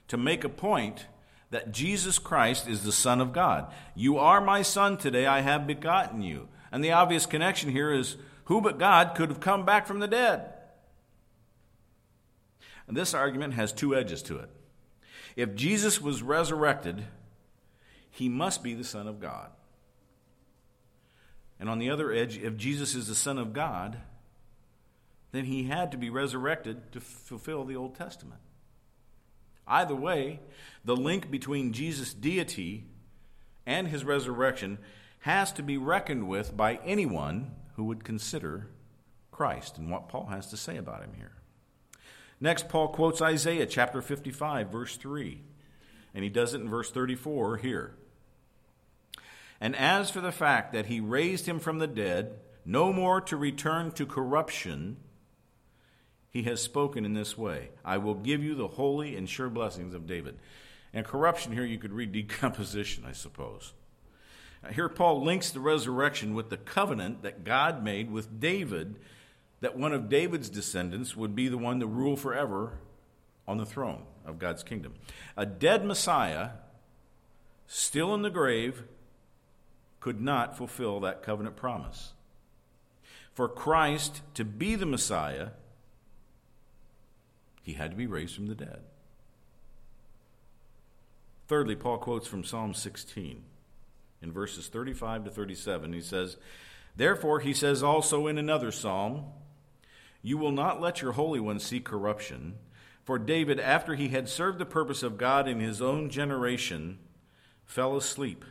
to 0.06 0.16
make 0.16 0.44
a 0.44 0.48
point 0.48 1.06
that 1.50 1.72
Jesus 1.72 2.20
Christ 2.20 2.68
is 2.68 2.84
the 2.84 2.92
Son 2.92 3.20
of 3.20 3.32
God. 3.32 3.72
You 3.96 4.18
are 4.18 4.40
my 4.40 4.62
Son 4.62 4.96
today, 4.96 5.26
I 5.26 5.40
have 5.40 5.66
begotten 5.66 6.22
you. 6.22 6.46
And 6.70 6.84
the 6.84 6.92
obvious 6.92 7.26
connection 7.26 7.70
here 7.70 7.92
is 7.92 8.16
who 8.44 8.60
but 8.60 8.78
God 8.78 9.16
could 9.16 9.30
have 9.30 9.40
come 9.40 9.64
back 9.64 9.86
from 9.88 9.98
the 9.98 10.06
dead? 10.06 10.52
And 12.86 12.96
this 12.96 13.12
argument 13.12 13.54
has 13.54 13.72
two 13.72 13.96
edges 13.96 14.22
to 14.24 14.38
it. 14.38 14.50
If 15.34 15.56
Jesus 15.56 16.00
was 16.00 16.22
resurrected, 16.22 17.04
he 18.08 18.28
must 18.28 18.62
be 18.62 18.74
the 18.74 18.84
Son 18.84 19.08
of 19.08 19.20
God. 19.20 19.50
And 21.58 21.68
on 21.68 21.80
the 21.80 21.90
other 21.90 22.12
edge, 22.12 22.38
if 22.38 22.56
Jesus 22.56 22.94
is 22.94 23.08
the 23.08 23.16
Son 23.16 23.36
of 23.36 23.52
God, 23.52 23.98
then 25.32 25.44
he 25.44 25.64
had 25.64 25.90
to 25.92 25.98
be 25.98 26.10
resurrected 26.10 26.92
to 26.92 27.00
fulfill 27.00 27.64
the 27.64 27.76
Old 27.76 27.94
Testament. 27.94 28.40
Either 29.66 29.94
way, 29.94 30.40
the 30.84 30.96
link 30.96 31.30
between 31.30 31.72
Jesus' 31.72 32.14
deity 32.14 32.84
and 33.66 33.88
his 33.88 34.04
resurrection 34.04 34.78
has 35.20 35.52
to 35.52 35.62
be 35.62 35.76
reckoned 35.76 36.26
with 36.28 36.56
by 36.56 36.76
anyone 36.84 37.50
who 37.76 37.84
would 37.84 38.04
consider 38.04 38.68
Christ 39.30 39.76
and 39.76 39.90
what 39.90 40.08
Paul 40.08 40.26
has 40.26 40.46
to 40.48 40.56
say 40.56 40.78
about 40.78 41.02
him 41.02 41.12
here. 41.16 41.32
Next, 42.40 42.68
Paul 42.68 42.88
quotes 42.88 43.20
Isaiah 43.20 43.66
chapter 43.66 44.00
55, 44.00 44.70
verse 44.70 44.96
3, 44.96 45.42
and 46.14 46.24
he 46.24 46.30
does 46.30 46.54
it 46.54 46.60
in 46.60 46.68
verse 46.68 46.90
34 46.90 47.58
here. 47.58 47.94
And 49.60 49.74
as 49.74 50.10
for 50.10 50.20
the 50.20 50.32
fact 50.32 50.72
that 50.72 50.86
he 50.86 51.00
raised 51.00 51.46
him 51.46 51.58
from 51.58 51.78
the 51.78 51.86
dead, 51.86 52.38
no 52.64 52.92
more 52.92 53.20
to 53.22 53.36
return 53.36 53.90
to 53.92 54.06
corruption, 54.06 54.98
he 56.30 56.42
has 56.42 56.60
spoken 56.60 57.04
in 57.04 57.14
this 57.14 57.36
way 57.38 57.70
I 57.84 57.98
will 57.98 58.14
give 58.14 58.42
you 58.42 58.54
the 58.54 58.68
holy 58.68 59.16
and 59.16 59.28
sure 59.28 59.48
blessings 59.48 59.94
of 59.94 60.06
David. 60.06 60.38
And 60.92 61.04
corruption 61.04 61.52
here, 61.52 61.64
you 61.64 61.78
could 61.78 61.92
read 61.92 62.12
decomposition, 62.12 63.04
I 63.06 63.12
suppose. 63.12 63.72
Here, 64.72 64.88
Paul 64.88 65.22
links 65.22 65.50
the 65.50 65.60
resurrection 65.60 66.34
with 66.34 66.50
the 66.50 66.56
covenant 66.56 67.22
that 67.22 67.44
God 67.44 67.84
made 67.84 68.10
with 68.10 68.40
David, 68.40 68.96
that 69.60 69.76
one 69.76 69.92
of 69.92 70.08
David's 70.08 70.50
descendants 70.50 71.16
would 71.16 71.36
be 71.36 71.48
the 71.48 71.58
one 71.58 71.78
to 71.80 71.86
rule 71.86 72.16
forever 72.16 72.72
on 73.46 73.58
the 73.58 73.66
throne 73.66 74.02
of 74.26 74.38
God's 74.38 74.62
kingdom. 74.62 74.94
A 75.36 75.46
dead 75.46 75.84
Messiah, 75.84 76.50
still 77.66 78.14
in 78.14 78.22
the 78.22 78.30
grave, 78.30 78.82
could 80.00 80.20
not 80.20 80.56
fulfill 80.56 81.00
that 81.00 81.22
covenant 81.22 81.56
promise. 81.56 82.12
For 83.32 83.48
Christ 83.48 84.22
to 84.34 84.44
be 84.44 84.74
the 84.74 84.86
Messiah, 84.86 85.50
he 87.68 87.74
had 87.74 87.90
to 87.90 87.96
be 87.98 88.06
raised 88.06 88.34
from 88.34 88.46
the 88.46 88.54
dead. 88.54 88.80
Thirdly, 91.48 91.76
Paul 91.76 91.98
quotes 91.98 92.26
from 92.26 92.42
Psalm 92.42 92.72
16 92.72 93.42
in 94.22 94.32
verses 94.32 94.68
35 94.68 95.24
to 95.24 95.30
37. 95.30 95.92
He 95.92 96.00
says, 96.00 96.38
Therefore, 96.96 97.40
he 97.40 97.52
says 97.52 97.82
also 97.82 98.26
in 98.26 98.38
another 98.38 98.72
psalm, 98.72 99.26
You 100.22 100.38
will 100.38 100.50
not 100.50 100.80
let 100.80 101.02
your 101.02 101.12
Holy 101.12 101.40
One 101.40 101.58
see 101.58 101.78
corruption. 101.78 102.54
For 103.04 103.18
David, 103.18 103.60
after 103.60 103.96
he 103.96 104.08
had 104.08 104.30
served 104.30 104.58
the 104.58 104.64
purpose 104.64 105.02
of 105.02 105.18
God 105.18 105.46
in 105.46 105.60
his 105.60 105.82
own 105.82 106.08
generation, 106.08 106.98
fell 107.66 107.98
asleep 107.98 108.46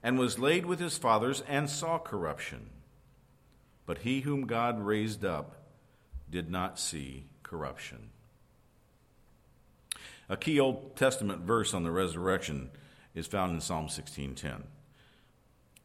and 0.00 0.16
was 0.16 0.38
laid 0.38 0.64
with 0.64 0.78
his 0.78 0.96
fathers 0.96 1.42
and 1.48 1.68
saw 1.68 1.98
corruption. 1.98 2.70
But 3.84 3.98
he 3.98 4.20
whom 4.20 4.46
God 4.46 4.78
raised 4.78 5.24
up 5.24 5.56
did 6.30 6.48
not 6.48 6.78
see 6.78 7.26
corruption. 7.42 8.10
A 10.28 10.36
key 10.36 10.58
Old 10.58 10.96
Testament 10.96 11.42
verse 11.42 11.74
on 11.74 11.82
the 11.82 11.90
resurrection 11.90 12.70
is 13.14 13.26
found 13.26 13.52
in 13.52 13.60
Psalm 13.60 13.88
16:10, 13.88 14.64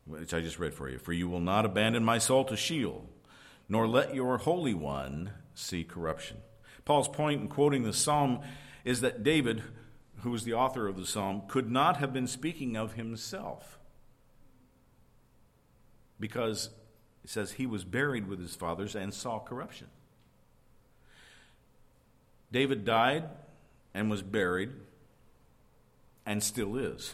which 0.06 0.34
I 0.34 0.42
just 0.42 0.60
read 0.60 0.74
for 0.74 0.90
you. 0.90 0.98
For 0.98 1.14
you 1.14 1.28
will 1.28 1.42
not 1.42 1.66
abandon 1.66 2.04
my 2.04 2.18
soul 2.18 2.46
to 2.46 2.56
Sheol, 2.56 3.10
nor 3.68 3.88
let 3.88 4.16
your 4.16 4.38
Holy 4.38 4.74
One 4.74 5.32
see 5.54 5.84
corruption. 5.84 6.38
Paul's 6.86 7.10
point 7.10 7.42
in 7.42 7.48
quoting 7.50 7.84
the 7.84 7.94
psalm 7.94 8.42
is 8.86 9.02
that 9.02 9.24
David, 9.24 9.62
who 10.22 10.32
was 10.32 10.44
the 10.44 10.54
author 10.54 10.88
of 10.88 10.96
the 10.96 11.06
psalm, 11.06 11.44
could 11.48 11.70
not 11.70 11.98
have 11.98 12.14
been 12.14 12.28
speaking 12.28 12.76
of 12.78 12.94
himself. 12.94 13.78
Because 16.20 16.72
it 17.24 17.30
says 17.30 17.54
he 17.54 17.66
was 17.66 17.84
buried 17.84 18.28
with 18.28 18.40
his 18.40 18.56
fathers 18.56 18.96
and 18.96 19.14
saw 19.14 19.40
corruption. 19.40 19.88
David 22.52 22.86
died 22.86 23.30
and 23.94 24.10
was 24.10 24.22
buried 24.22 24.72
and 26.26 26.44
still 26.44 26.78
is. 26.78 27.14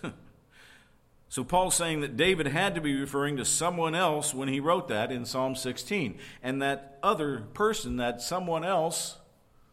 so 1.29 1.43
Paul's 1.43 1.75
saying 1.75 2.01
that 2.01 2.17
David 2.17 2.47
had 2.47 2.75
to 2.75 2.81
be 2.81 2.99
referring 2.99 3.38
to 3.38 3.45
someone 3.45 3.95
else 3.95 4.33
when 4.33 4.47
he 4.47 4.59
wrote 4.59 4.88
that 4.89 5.11
in 5.11 5.25
Psalm 5.25 5.55
16. 5.55 6.17
And 6.43 6.61
that 6.61 6.99
other 7.01 7.41
person, 7.53 7.97
that 7.97 8.21
someone 8.21 8.63
else, 8.63 9.17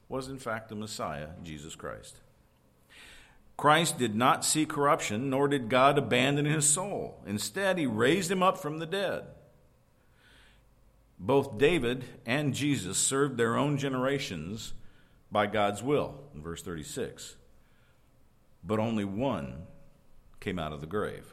was 0.09 0.29
in 0.29 0.39
fact 0.39 0.69
the 0.69 0.75
Messiah, 0.75 1.29
Jesus 1.43 1.75
Christ. 1.75 2.17
Christ 3.57 3.99
did 3.99 4.15
not 4.15 4.45
see 4.45 4.67
corruption, 4.67 5.31
nor 5.31 5.49
did 5.49 5.69
God 5.69 5.99
abandon 5.99 6.47
his 6.47 6.69
soul. 6.69 7.23
Instead, 7.27 7.79
he 7.79 7.87
raised 7.87 8.31
him 8.31 8.43
up 8.43 8.59
from 8.59 8.79
the 8.79 8.87
dead. 8.87 9.25
Both 11.19 11.59
David 11.59 12.05
and 12.27 12.55
Jesus 12.55 12.99
served 12.99 13.37
their 13.37 13.57
own 13.57 13.79
generations 13.79 14.75
by 15.33 15.47
God's 15.47 15.83
will, 15.83 16.21
in 16.35 16.43
verse 16.43 16.63
36. 16.63 17.37
But 18.63 18.79
only 18.79 19.05
one 19.05 19.67
came 20.39 20.59
out 20.59 20.73
of 20.73 20.81
the 20.81 20.87
grave. 20.87 21.33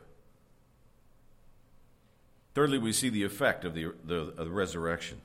Thirdly, 2.56 2.78
we 2.78 2.94
see 2.94 3.10
the 3.10 3.24
effect 3.24 3.66
of 3.66 3.76
the, 3.76 3.94
the, 4.04 4.34
of 4.38 4.46
the 4.46 4.52
resurrection. 4.52 5.22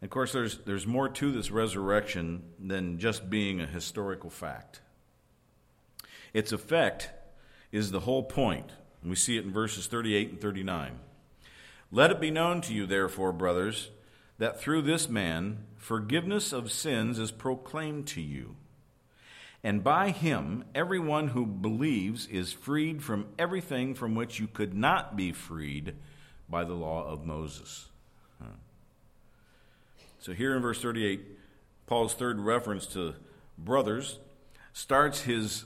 And 0.00 0.08
of 0.08 0.10
course, 0.10 0.32
there's, 0.32 0.58
there's 0.58 0.86
more 0.86 1.08
to 1.08 1.32
this 1.32 1.50
resurrection 1.50 2.44
than 2.58 2.98
just 2.98 3.28
being 3.28 3.60
a 3.60 3.66
historical 3.66 4.30
fact. 4.30 4.80
Its 6.32 6.52
effect 6.52 7.10
is 7.72 7.90
the 7.90 8.00
whole 8.00 8.22
point. 8.22 8.70
And 9.02 9.10
we 9.10 9.16
see 9.16 9.36
it 9.36 9.44
in 9.44 9.52
verses 9.52 9.86
38 9.88 10.30
and 10.30 10.40
39. 10.40 11.00
Let 11.92 12.10
it 12.10 12.20
be 12.20 12.30
known 12.30 12.60
to 12.62 12.72
you, 12.72 12.86
therefore, 12.86 13.32
brothers, 13.32 13.90
that 14.38 14.60
through 14.60 14.82
this 14.82 15.08
man 15.08 15.64
forgiveness 15.80 16.52
of 16.52 16.70
sins 16.70 17.18
is 17.18 17.32
proclaimed 17.32 18.06
to 18.06 18.20
you. 18.20 18.54
And 19.64 19.82
by 19.82 20.10
him, 20.10 20.64
everyone 20.74 21.28
who 21.28 21.44
believes 21.44 22.26
is 22.26 22.52
freed 22.52 23.02
from 23.02 23.26
everything 23.38 23.94
from 23.94 24.14
which 24.14 24.38
you 24.38 24.46
could 24.46 24.74
not 24.74 25.16
be 25.16 25.32
freed 25.32 25.96
by 26.48 26.64
the 26.64 26.74
law 26.74 27.04
of 27.06 27.26
Moses. 27.26 27.88
So, 30.20 30.34
here 30.34 30.54
in 30.54 30.60
verse 30.60 30.82
38, 30.82 31.22
Paul's 31.86 32.12
third 32.12 32.38
reference 32.40 32.86
to 32.88 33.14
brothers 33.56 34.18
starts 34.74 35.22
his, 35.22 35.64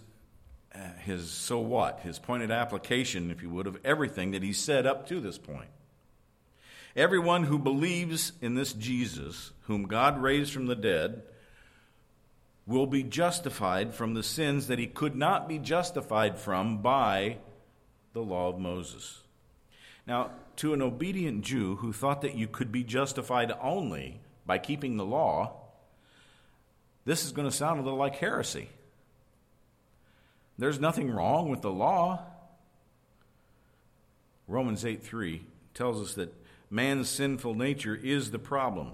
uh, 0.72 0.79
his 1.05 1.29
so 1.29 1.59
what, 1.59 2.00
his 2.00 2.20
pointed 2.20 2.53
application, 2.53 3.33
if 3.33 3.42
you 3.42 3.50
would, 3.50 3.66
of 3.66 3.79
everything 3.85 4.31
that 4.31 4.44
he 4.44 4.53
said 4.53 4.87
up 4.87 5.09
to 5.09 5.20
this 5.20 5.38
point. 5.38 5.68
Everyone 6.96 7.44
who 7.44 7.59
believes 7.59 8.33
in 8.40 8.54
this 8.54 8.72
Jesus, 8.72 9.50
whom 9.62 9.85
God 9.85 10.22
raised 10.22 10.52
from 10.52 10.66
the 10.66 10.76
dead, 10.76 11.22
will 12.66 12.87
be 12.87 13.02
justified 13.02 13.92
from 13.94 14.14
the 14.14 14.22
sins 14.22 14.68
that 14.68 14.78
he 14.78 14.87
could 14.87 15.16
not 15.16 15.48
be 15.48 15.59
justified 15.59 16.38
from 16.38 16.78
by 16.78 17.38
the 18.12 18.22
law 18.22 18.48
of 18.48 18.59
Moses. 18.59 19.22
Now, 20.07 20.30
to 20.57 20.72
an 20.72 20.83
obedient 20.83 21.42
Jew 21.42 21.76
who 21.76 21.92
thought 21.92 22.22
that 22.22 22.37
you 22.37 22.46
could 22.46 22.70
be 22.70 22.85
justified 22.85 23.52
only 23.61 24.20
by 24.46 24.59
keeping 24.59 24.96
the 24.96 25.04
law, 25.04 25.52
this 27.04 27.24
is 27.24 27.33
going 27.33 27.48
to 27.48 27.54
sound 27.54 27.80
a 27.80 27.83
little 27.83 27.98
like 27.98 28.16
heresy. 28.16 28.68
There's 30.57 30.78
nothing 30.78 31.11
wrong 31.11 31.48
with 31.48 31.62
the 31.62 31.72
law. 31.72 32.22
Romans 34.46 34.85
8 34.85 35.02
3 35.02 35.44
tells 35.74 36.00
us 36.00 36.14
that 36.14 36.33
man's 36.70 37.09
sinful 37.09 37.55
nature 37.55 37.94
is 37.94 38.31
the 38.31 38.38
problem. 38.38 38.92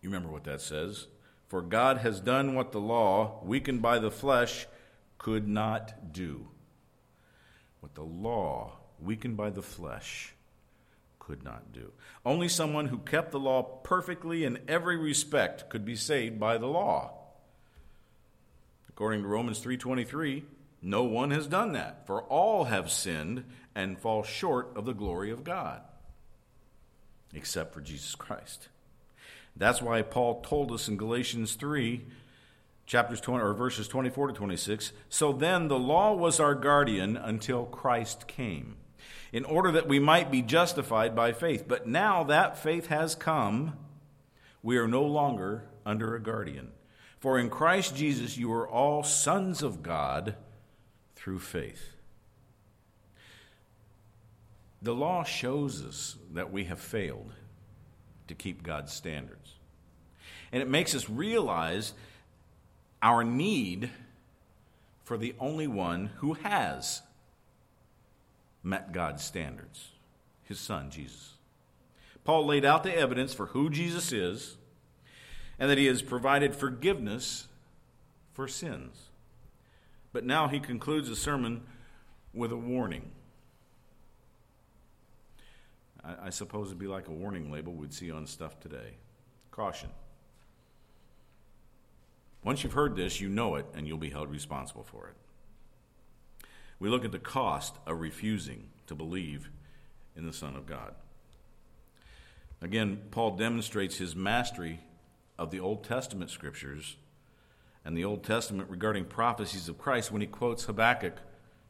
You 0.00 0.10
remember 0.10 0.30
what 0.30 0.44
that 0.44 0.60
says? 0.60 1.08
For 1.48 1.62
God 1.62 1.98
has 1.98 2.20
done 2.20 2.54
what 2.54 2.72
the 2.72 2.80
law, 2.80 3.40
weakened 3.42 3.82
by 3.82 3.98
the 3.98 4.10
flesh, 4.10 4.66
could 5.16 5.48
not 5.48 6.12
do. 6.12 6.48
What 7.80 7.94
the 7.94 8.02
law, 8.02 8.78
weakened 9.00 9.36
by 9.36 9.50
the 9.50 9.62
flesh, 9.62 10.34
could 11.18 11.42
not 11.42 11.72
do. 11.72 11.92
Only 12.24 12.48
someone 12.48 12.86
who 12.88 12.98
kept 12.98 13.32
the 13.32 13.40
law 13.40 13.62
perfectly 13.62 14.44
in 14.44 14.60
every 14.68 14.96
respect 14.96 15.68
could 15.70 15.84
be 15.84 15.96
saved 15.96 16.38
by 16.38 16.58
the 16.58 16.66
law. 16.66 17.14
According 18.88 19.22
to 19.22 19.28
Romans 19.28 19.58
3:23, 19.58 20.44
no 20.82 21.04
one 21.04 21.30
has 21.30 21.46
done 21.46 21.72
that, 21.72 22.06
for 22.06 22.22
all 22.22 22.64
have 22.64 22.90
sinned 22.90 23.44
and 23.74 23.98
fall 23.98 24.22
short 24.22 24.76
of 24.76 24.84
the 24.84 24.94
glory 24.94 25.30
of 25.30 25.44
God 25.44 25.82
except 27.34 27.74
for 27.74 27.80
Jesus 27.80 28.14
Christ. 28.14 28.68
That's 29.56 29.82
why 29.82 30.02
Paul 30.02 30.40
told 30.40 30.70
us 30.72 30.88
in 30.88 30.96
Galatians 30.96 31.54
3, 31.54 32.04
chapters 32.86 33.20
20 33.20 33.42
or 33.44 33.54
verses 33.54 33.88
24 33.88 34.28
to 34.28 34.32
26, 34.32 34.92
so 35.08 35.32
then 35.32 35.68
the 35.68 35.78
law 35.78 36.14
was 36.14 36.40
our 36.40 36.54
guardian 36.54 37.16
until 37.16 37.64
Christ 37.66 38.26
came, 38.28 38.76
in 39.32 39.44
order 39.44 39.72
that 39.72 39.88
we 39.88 39.98
might 39.98 40.30
be 40.30 40.42
justified 40.42 41.14
by 41.14 41.32
faith. 41.32 41.66
But 41.66 41.86
now 41.86 42.24
that 42.24 42.56
faith 42.56 42.86
has 42.86 43.14
come, 43.14 43.76
we 44.62 44.78
are 44.78 44.88
no 44.88 45.02
longer 45.04 45.64
under 45.84 46.14
a 46.14 46.20
guardian. 46.20 46.72
For 47.18 47.38
in 47.38 47.50
Christ 47.50 47.96
Jesus 47.96 48.38
you 48.38 48.52
are 48.52 48.68
all 48.68 49.02
sons 49.02 49.62
of 49.62 49.82
God 49.82 50.36
through 51.16 51.40
faith. 51.40 51.94
The 54.82 54.94
law 54.94 55.24
shows 55.24 55.84
us 55.84 56.16
that 56.32 56.52
we 56.52 56.64
have 56.64 56.80
failed 56.80 57.32
to 58.28 58.34
keep 58.34 58.62
God's 58.62 58.92
standards. 58.92 59.54
And 60.52 60.62
it 60.62 60.68
makes 60.68 60.94
us 60.94 61.10
realize 61.10 61.94
our 63.02 63.24
need 63.24 63.90
for 65.04 65.16
the 65.16 65.34
only 65.40 65.66
one 65.66 66.10
who 66.16 66.34
has 66.34 67.02
met 68.62 68.92
God's 68.92 69.24
standards 69.24 69.90
his 70.48 70.58
son, 70.58 70.90
Jesus. 70.90 71.34
Paul 72.24 72.46
laid 72.46 72.64
out 72.64 72.82
the 72.82 72.96
evidence 72.96 73.34
for 73.34 73.46
who 73.46 73.68
Jesus 73.68 74.12
is 74.12 74.56
and 75.58 75.70
that 75.70 75.78
he 75.78 75.86
has 75.86 76.00
provided 76.00 76.56
forgiveness 76.56 77.48
for 78.32 78.48
sins. 78.48 79.10
But 80.12 80.24
now 80.24 80.48
he 80.48 80.58
concludes 80.58 81.08
the 81.08 81.16
sermon 81.16 81.62
with 82.32 82.50
a 82.50 82.56
warning. 82.56 83.10
I, 86.08 86.26
I 86.26 86.30
suppose 86.30 86.68
it'd 86.68 86.78
be 86.78 86.86
like 86.86 87.08
a 87.08 87.12
warning 87.12 87.52
label 87.52 87.72
we'd 87.72 87.92
see 87.92 88.10
on 88.10 88.26
stuff 88.26 88.58
today. 88.60 88.96
Caution. 89.50 89.90
Once 92.42 92.62
you've 92.62 92.72
heard 92.72 92.96
this, 92.96 93.20
you 93.20 93.28
know 93.28 93.56
it, 93.56 93.66
and 93.74 93.86
you'll 93.86 93.98
be 93.98 94.10
held 94.10 94.30
responsible 94.30 94.84
for 94.84 95.08
it. 95.08 96.48
We 96.78 96.88
look 96.88 97.04
at 97.04 97.12
the 97.12 97.18
cost 97.18 97.76
of 97.86 98.00
refusing 98.00 98.68
to 98.86 98.94
believe 98.94 99.50
in 100.16 100.26
the 100.26 100.32
Son 100.32 100.56
of 100.56 100.64
God. 100.64 100.94
Again, 102.62 103.02
Paul 103.10 103.36
demonstrates 103.36 103.98
his 103.98 104.16
mastery 104.16 104.80
of 105.38 105.50
the 105.50 105.60
Old 105.60 105.84
Testament 105.84 106.30
scriptures 106.30 106.96
and 107.84 107.96
the 107.96 108.04
Old 108.04 108.24
Testament 108.24 108.70
regarding 108.70 109.04
prophecies 109.04 109.68
of 109.68 109.78
Christ 109.78 110.10
when 110.10 110.20
he 110.20 110.26
quotes 110.26 110.64
Habakkuk 110.64 111.16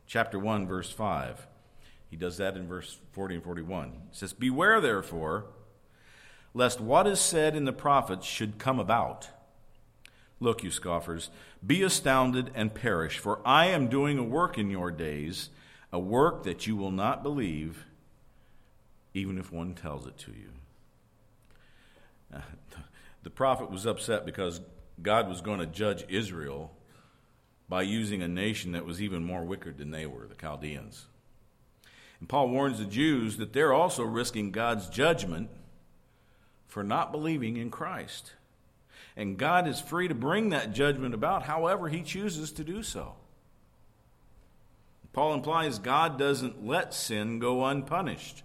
chapter 0.07 0.39
1 0.39 0.67
verse 0.67 0.91
5. 0.91 1.47
He 2.11 2.17
does 2.17 2.37
that 2.39 2.57
in 2.57 2.67
verse 2.67 2.99
40 3.13 3.37
and 3.37 3.45
41. 3.45 3.93
He 4.11 4.17
says, 4.17 4.33
"Beware 4.33 4.81
therefore 4.81 5.47
lest 6.55 6.81
what 6.81 7.07
is 7.07 7.21
said 7.21 7.55
in 7.55 7.65
the 7.65 7.73
prophets 7.73 8.27
should 8.27 8.59
come 8.59 8.81
about." 8.81 9.31
Look, 10.41 10.63
you 10.63 10.71
scoffers, 10.71 11.31
be 11.67 11.83
astounded 11.83 12.51
and 12.55 12.75
perish, 12.75 13.19
for 13.19 13.41
I 13.45 13.67
am 13.67 13.89
doing 13.89 14.19
a 14.19 14.23
work 14.23 14.57
in 14.57 14.71
your 14.71 14.91
days, 14.91 15.51
a 15.93 15.99
work 15.99 16.45
that 16.45 16.67
you 16.67 16.77
will 16.77 16.93
not 16.93 17.23
believe, 17.23 17.87
even 19.15 19.37
if 19.37 19.51
one 19.51 19.75
tells 19.75 20.07
it 20.07 20.17
to 20.19 20.33
you. 20.33 20.53
The 23.25 23.31
prophet 23.31 23.71
was 23.71 23.85
upset 23.85 24.25
because 24.25 24.61
God 25.03 25.29
was 25.29 25.41
going 25.41 25.61
to 25.61 25.67
judge 25.67 26.05
Israel 26.09 26.73
by 27.69 27.83
using 27.83 28.23
a 28.23 28.29
nation 28.29 28.73
that 28.73 28.87
was 28.87 29.03
even 29.03 29.25
more 29.25 29.45
wicked 29.45 29.77
than 29.77 29.91
they 29.91 30.07
were, 30.07 30.27
the 30.27 30.35
Chaldeans. 30.35 31.07
And 32.21 32.29
Paul 32.29 32.49
warns 32.49 32.79
the 32.79 32.85
Jews 32.85 33.37
that 33.37 33.53
they're 33.53 33.73
also 33.73 34.03
risking 34.03 34.51
God's 34.51 34.89
judgment 34.89 35.51
for 36.67 36.83
not 36.83 37.13
believing 37.13 37.57
in 37.57 37.71
Christ. 37.71 38.35
And 39.17 39.37
God 39.37 39.67
is 39.67 39.81
free 39.81 40.09
to 40.09 40.15
bring 40.15 40.51
that 40.51 40.73
judgment 40.73 41.15
about 41.15 41.45
however 41.45 41.89
he 41.89 42.03
chooses 42.03 42.53
to 42.53 42.65
do 42.65 42.83
so. 42.83 43.15
Paul 45.13 45.35
implies 45.35 45.79
God 45.79 46.19
doesn't 46.19 46.65
let 46.65 46.95
sin 46.95 47.39
go 47.39 47.65
unpunished, 47.65 48.45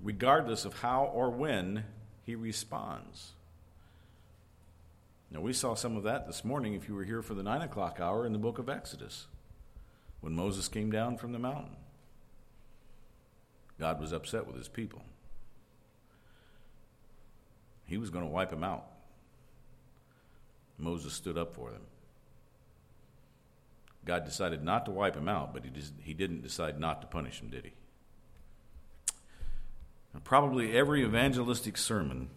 regardless 0.00 0.64
of 0.64 0.80
how 0.80 1.04
or 1.04 1.30
when 1.30 1.84
he 2.24 2.34
responds. 2.34 3.32
Now, 5.30 5.40
we 5.40 5.52
saw 5.52 5.74
some 5.74 5.96
of 5.96 6.02
that 6.02 6.26
this 6.26 6.44
morning 6.44 6.74
if 6.74 6.88
you 6.88 6.94
were 6.94 7.04
here 7.04 7.22
for 7.22 7.34
the 7.34 7.42
9 7.42 7.62
o'clock 7.62 7.98
hour 8.00 8.26
in 8.26 8.32
the 8.32 8.38
book 8.38 8.58
of 8.58 8.68
Exodus, 8.68 9.26
when 10.20 10.34
Moses 10.34 10.68
came 10.68 10.90
down 10.90 11.16
from 11.16 11.32
the 11.32 11.38
mountain. 11.38 11.76
God 13.78 14.00
was 14.00 14.12
upset 14.12 14.46
with 14.46 14.56
his 14.56 14.68
people. 14.68 15.02
He 17.86 17.98
was 17.98 18.10
going 18.10 18.24
to 18.24 18.30
wipe 18.30 18.50
them 18.50 18.64
out. 18.64 18.86
Moses 20.78 21.12
stood 21.12 21.38
up 21.38 21.54
for 21.54 21.70
them. 21.70 21.82
God 24.04 24.24
decided 24.24 24.62
not 24.62 24.84
to 24.86 24.90
wipe 24.90 25.16
him 25.16 25.28
out, 25.28 25.54
but 25.54 25.64
he, 25.64 25.70
he 26.02 26.14
didn't 26.14 26.42
decide 26.42 26.78
not 26.78 27.00
to 27.00 27.06
punish 27.06 27.40
him, 27.40 27.48
did 27.48 27.64
he? 27.64 27.72
probably 30.22 30.76
every 30.76 31.02
evangelistic 31.02 31.76
sermon 31.76 32.30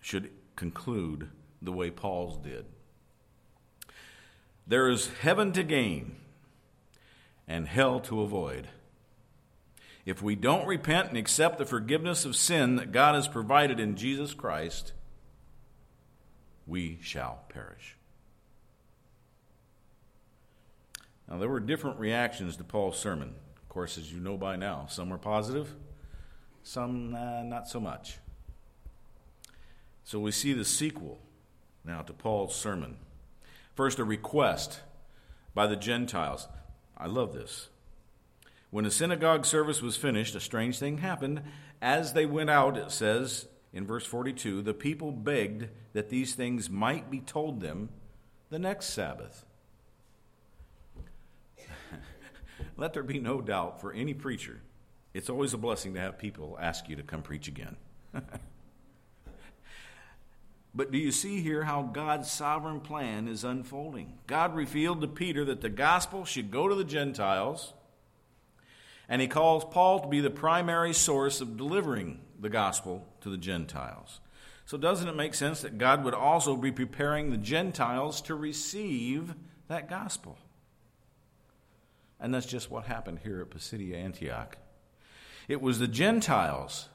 should 0.00 0.30
conclude 0.56 1.28
the 1.62 1.70
way 1.70 1.90
Paul's 1.90 2.36
did. 2.38 2.64
There 4.66 4.88
is 4.88 5.08
heaven 5.20 5.52
to 5.52 5.62
gain 5.62 6.16
and 7.46 7.68
hell 7.68 8.00
to 8.00 8.20
avoid. 8.20 8.68
If 10.08 10.22
we 10.22 10.36
don't 10.36 10.66
repent 10.66 11.10
and 11.10 11.18
accept 11.18 11.58
the 11.58 11.66
forgiveness 11.66 12.24
of 12.24 12.34
sin 12.34 12.76
that 12.76 12.92
God 12.92 13.14
has 13.14 13.28
provided 13.28 13.78
in 13.78 13.94
Jesus 13.94 14.32
Christ, 14.32 14.94
we 16.66 16.98
shall 17.02 17.40
perish. 17.50 17.94
Now, 21.28 21.36
there 21.36 21.50
were 21.50 21.60
different 21.60 21.98
reactions 21.98 22.56
to 22.56 22.64
Paul's 22.64 22.98
sermon. 22.98 23.34
Of 23.62 23.68
course, 23.68 23.98
as 23.98 24.10
you 24.10 24.18
know 24.18 24.38
by 24.38 24.56
now, 24.56 24.86
some 24.88 25.10
were 25.10 25.18
positive, 25.18 25.74
some 26.62 27.14
uh, 27.14 27.42
not 27.42 27.68
so 27.68 27.78
much. 27.78 28.16
So 30.04 30.20
we 30.20 30.30
see 30.30 30.54
the 30.54 30.64
sequel 30.64 31.18
now 31.84 32.00
to 32.00 32.14
Paul's 32.14 32.56
sermon. 32.56 32.96
First, 33.74 33.98
a 33.98 34.04
request 34.04 34.80
by 35.52 35.66
the 35.66 35.76
Gentiles. 35.76 36.48
I 36.96 37.08
love 37.08 37.34
this. 37.34 37.68
When 38.70 38.84
the 38.84 38.90
synagogue 38.90 39.46
service 39.46 39.80
was 39.80 39.96
finished, 39.96 40.34
a 40.34 40.40
strange 40.40 40.78
thing 40.78 40.98
happened. 40.98 41.42
As 41.80 42.12
they 42.12 42.26
went 42.26 42.50
out, 42.50 42.76
it 42.76 42.90
says, 42.90 43.46
in 43.72 43.86
verse 43.86 44.04
42, 44.04 44.62
the 44.62 44.74
people 44.74 45.10
begged 45.10 45.68
that 45.94 46.10
these 46.10 46.34
things 46.34 46.68
might 46.68 47.10
be 47.10 47.20
told 47.20 47.60
them 47.60 47.88
the 48.50 48.58
next 48.58 48.86
Sabbath. 48.86 49.46
Let 52.76 52.92
there 52.92 53.02
be 53.02 53.18
no 53.18 53.40
doubt 53.40 53.80
for 53.80 53.92
any 53.92 54.12
preacher, 54.12 54.60
it's 55.14 55.30
always 55.30 55.54
a 55.54 55.58
blessing 55.58 55.94
to 55.94 56.00
have 56.00 56.18
people 56.18 56.58
ask 56.60 56.88
you 56.88 56.96
to 56.96 57.02
come 57.02 57.22
preach 57.22 57.48
again. 57.48 57.76
but 60.74 60.92
do 60.92 60.98
you 60.98 61.10
see 61.10 61.40
here 61.40 61.64
how 61.64 61.82
God's 61.82 62.30
sovereign 62.30 62.80
plan 62.80 63.28
is 63.28 63.44
unfolding? 63.44 64.18
God 64.26 64.54
revealed 64.54 65.00
to 65.00 65.08
Peter 65.08 65.46
that 65.46 65.62
the 65.62 65.70
gospel 65.70 66.26
should 66.26 66.50
go 66.50 66.68
to 66.68 66.74
the 66.74 66.84
Gentiles, 66.84 67.72
and 69.08 69.22
he 69.22 69.28
calls 69.28 69.64
Paul 69.64 70.00
to 70.00 70.08
be 70.08 70.20
the 70.20 70.30
primary 70.30 70.92
source 70.92 71.40
of 71.40 71.56
delivering 71.56 72.20
the 72.38 72.50
gospel 72.50 73.06
to 73.22 73.30
the 73.30 73.38
Gentiles. 73.38 74.20
So, 74.66 74.76
doesn't 74.76 75.08
it 75.08 75.16
make 75.16 75.34
sense 75.34 75.62
that 75.62 75.78
God 75.78 76.04
would 76.04 76.14
also 76.14 76.54
be 76.54 76.70
preparing 76.70 77.30
the 77.30 77.38
Gentiles 77.38 78.20
to 78.22 78.34
receive 78.34 79.34
that 79.68 79.88
gospel? 79.88 80.36
And 82.20 82.34
that's 82.34 82.46
just 82.46 82.70
what 82.70 82.84
happened 82.84 83.20
here 83.22 83.40
at 83.40 83.50
Pisidia 83.50 83.96
Antioch. 83.96 84.58
It 85.46 85.62
was 85.62 85.78
the 85.78 85.88
Gentiles 85.88 86.88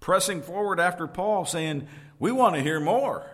pressing 0.00 0.40
forward 0.40 0.80
after 0.80 1.06
Paul 1.06 1.44
saying, 1.44 1.86
We 2.18 2.32
want 2.32 2.54
to 2.54 2.62
hear 2.62 2.80
more. 2.80 3.30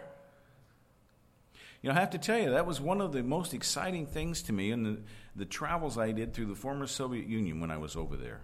You 1.83 1.91
know, 1.91 1.97
I 1.97 2.01
have 2.01 2.11
to 2.11 2.19
tell 2.19 2.39
you, 2.39 2.51
that 2.51 2.67
was 2.67 2.81
one 2.81 3.01
of 3.01 3.13
the 3.13 3.23
most 3.23 3.53
exciting 3.53 4.07
things 4.07 4.43
to 4.45 4.53
me 4.53 4.71
in 4.71 4.83
the, 4.85 4.99
the 5.37 5.45
travels 5.45 5.99
I 5.99 6.13
did 6.13 6.33
through 6.33 6.47
the 6.47 6.55
former 6.55 6.87
Soviet 6.87 7.27
Union 7.27 7.61
when 7.61 7.71
I 7.71 7.79
was 7.79 7.97
over 7.97 8.17
there. 8.17 8.41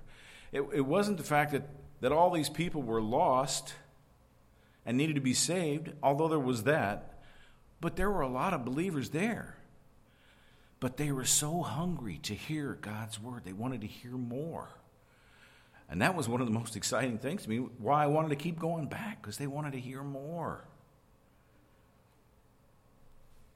It, 0.53 0.63
it 0.73 0.81
wasn't 0.81 1.19
the 1.19 1.25
fact 1.25 1.53
that 1.53 1.69
that 2.01 2.13
all 2.13 2.31
these 2.31 2.49
people 2.49 2.83
were 2.83 3.01
lost 3.01 3.75
and 4.85 4.97
needed 4.97 5.15
to 5.15 5.21
be 5.21 5.35
saved, 5.35 5.93
although 6.03 6.29
there 6.29 6.39
was 6.39 6.65
that, 6.65 7.21
but 7.81 7.97
there 7.97 8.11
were 8.11 8.23
a 8.23 8.29
lot 8.29 8.55
of 8.55 8.65
believers 8.65 9.11
there. 9.11 9.57
But 10.81 10.97
they 10.97 11.13
were 11.13 11.27
so 11.27 11.61
hungry 11.61 12.19
to 12.23 12.35
hear 12.35 12.79
God's 12.81 13.21
word, 13.21 13.43
they 13.45 13.53
wanted 13.53 13.83
to 13.83 13.87
hear 13.87 14.13
more. 14.13 14.69
And 15.91 16.03
that 16.03 16.15
was 16.15 16.29
one 16.29 16.41
of 16.41 16.47
the 16.47 16.53
most 16.53 16.77
exciting 16.77 17.19
things 17.19 17.43
to 17.43 17.51
me, 17.51 17.57
why 17.57 18.05
I 18.05 18.07
wanted 18.07 18.29
to 18.29 18.37
keep 18.37 18.59
going 18.59 18.87
back, 18.87 19.21
because 19.21 19.37
they 19.37 19.49
wanted 19.49 19.73
to 19.73 19.81
hear 19.81 20.03
more. 20.03 20.65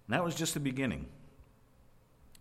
And 0.07 0.15
that 0.15 0.25
was 0.25 0.35
just 0.35 0.53
the 0.53 0.61
beginning. 0.61 1.07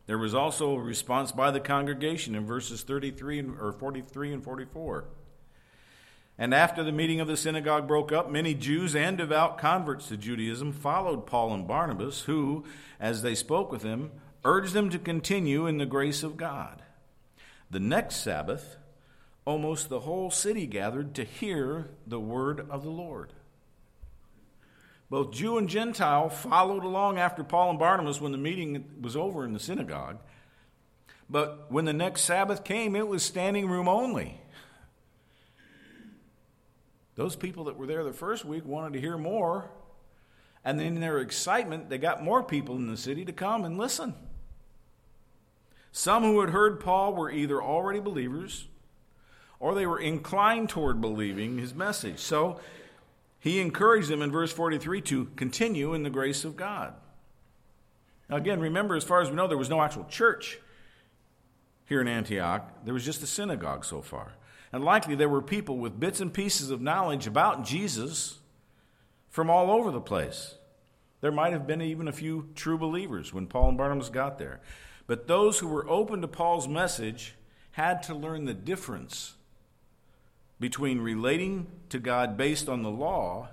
There 0.06 0.18
was 0.18 0.36
also 0.36 0.74
a 0.74 0.82
response 0.82 1.32
by 1.32 1.52
the 1.52 1.60
congregation 1.60 2.36
in 2.36 2.46
verses 2.46 2.84
33 2.84 3.44
or 3.60 3.72
43 3.72 4.34
and 4.34 4.44
44. 4.44 5.06
And 6.38 6.54
after 6.54 6.84
the 6.84 6.92
meeting 6.92 7.22
of 7.22 7.28
the 7.28 7.38
synagogue 7.38 7.88
broke 7.88 8.12
up, 8.12 8.30
many 8.30 8.54
Jews 8.54 8.96
and 8.96 9.18
devout 9.18 9.58
converts 9.58 10.08
to 10.08 10.18
Judaism 10.18 10.74
followed 10.74 11.26
Paul 11.28 11.54
and 11.54 11.68
Barnabas, 11.68 12.22
who, 12.22 12.66
as 13.00 13.22
they 13.22 13.36
spoke 13.36 13.72
with 13.72 13.82
them, 13.82 14.12
urged 14.44 14.74
them 14.74 14.90
to 14.90 15.00
continue 15.00 15.68
in 15.68 15.78
the 15.78 15.86
grace 15.86 16.24
of 16.24 16.36
God. 16.36 16.82
The 17.70 17.80
next 17.80 18.18
Sabbath, 18.18 18.78
almost 19.46 19.90
the 19.90 20.02
whole 20.02 20.32
city 20.32 20.66
gathered 20.66 21.14
to 21.16 21.24
hear 21.24 21.92
the 22.06 22.20
word 22.20 22.66
of 22.70 22.84
the 22.84 22.90
Lord. 22.90 23.34
Both 25.14 25.30
Jew 25.30 25.60
and 25.60 25.70
Gentile 25.70 26.28
followed 26.28 26.84
along 26.84 27.20
after 27.20 27.44
Paul 27.44 27.70
and 27.70 27.78
Barnabas 27.78 28.20
when 28.20 28.32
the 28.32 28.38
meeting 28.40 28.84
was 29.00 29.16
over 29.16 29.46
in 29.46 29.54
the 29.54 29.60
synagogue. 29.60 30.18
But 31.30 31.72
when 31.72 31.86
the 31.86 31.94
next 31.94 32.24
Sabbath 32.24 32.64
came, 32.64 32.96
it 32.96 33.08
was 33.08 33.22
standing 33.22 33.70
room 33.70 33.88
only. 33.88 34.42
Those 37.14 37.36
people 37.36 37.66
that 37.66 37.78
were 37.78 37.86
there 37.86 38.04
the 38.04 38.12
first 38.12 38.44
week 38.44 38.66
wanted 38.66 38.94
to 38.94 39.02
hear 39.02 39.16
more. 39.16 39.70
And 40.66 40.82
in 40.82 41.00
their 41.00 41.20
excitement, 41.20 41.92
they 41.92 42.00
got 42.00 42.24
more 42.24 42.42
people 42.42 42.76
in 42.78 42.88
the 42.88 42.98
city 42.98 43.24
to 43.24 43.32
come 43.32 43.66
and 43.66 43.78
listen. 43.78 44.16
Some 45.92 46.24
who 46.24 46.42
had 46.42 46.50
heard 46.50 46.80
Paul 46.80 47.14
were 47.14 47.30
either 47.30 47.62
already 47.62 48.00
believers 48.00 48.66
or 49.60 49.76
they 49.76 49.86
were 49.86 50.00
inclined 50.00 50.70
toward 50.70 51.02
believing 51.02 51.60
his 51.60 51.76
message. 51.76 52.18
So 52.18 52.60
he 53.44 53.60
encouraged 53.60 54.08
them 54.08 54.22
in 54.22 54.32
verse 54.32 54.54
43 54.54 55.02
to 55.02 55.26
continue 55.36 55.94
in 55.94 56.04
the 56.04 56.10
grace 56.10 56.46
of 56.46 56.56
God. 56.56 56.94
Now, 58.30 58.38
again, 58.38 58.62
remember, 58.62 58.96
as 58.96 59.04
far 59.04 59.20
as 59.20 59.30
we 59.30 59.36
know, 59.36 59.50
there 59.50 59.58
was 59.58 59.70
no 59.70 59.82
actual 59.82 60.06
church 60.06 60.60
here 61.84 62.00
in 62.00 62.08
Antioch, 62.08 62.86
there 62.86 62.94
was 62.94 63.04
just 63.04 63.22
a 63.22 63.28
synagogue 63.28 63.84
so 63.84 64.02
far. 64.02 64.32
And 64.72 64.82
likely 64.82 65.16
there 65.16 65.28
were 65.28 65.42
people 65.42 65.78
with 65.78 66.00
bits 66.00 66.22
and 66.22 66.34
pieces 66.34 66.72
of 66.72 66.80
knowledge 66.80 67.28
about 67.28 67.66
Jesus 67.66 68.40
from 69.30 69.50
all 69.50 69.70
over 69.70 69.92
the 69.92 70.00
place. 70.00 70.56
There 71.20 71.30
might 71.30 71.52
have 71.52 71.68
been 71.68 71.82
even 71.82 72.08
a 72.08 72.14
few 72.14 72.48
true 72.56 72.78
believers 72.78 73.34
when 73.34 73.48
Paul 73.48 73.68
and 73.68 73.78
Barnabas 73.78 74.10
got 74.10 74.38
there. 74.38 74.62
But 75.06 75.28
those 75.28 75.60
who 75.60 75.68
were 75.68 75.90
open 75.90 76.22
to 76.22 76.30
Paul's 76.30 76.70
message 76.70 77.36
had 77.72 78.04
to 78.04 78.16
learn 78.16 78.46
the 78.46 78.54
difference 78.54 79.34
between 80.64 81.02
relating 81.02 81.68
to 81.90 82.00
God 82.00 82.38
based 82.38 82.70
on 82.70 82.84
the 82.84 82.90
law 82.90 83.50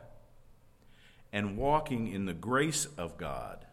and 1.32 1.56
walking 1.56 2.06
in 2.06 2.24
the 2.24 2.32
grace 2.32 2.86
of 2.96 3.16
God, 3.16 3.66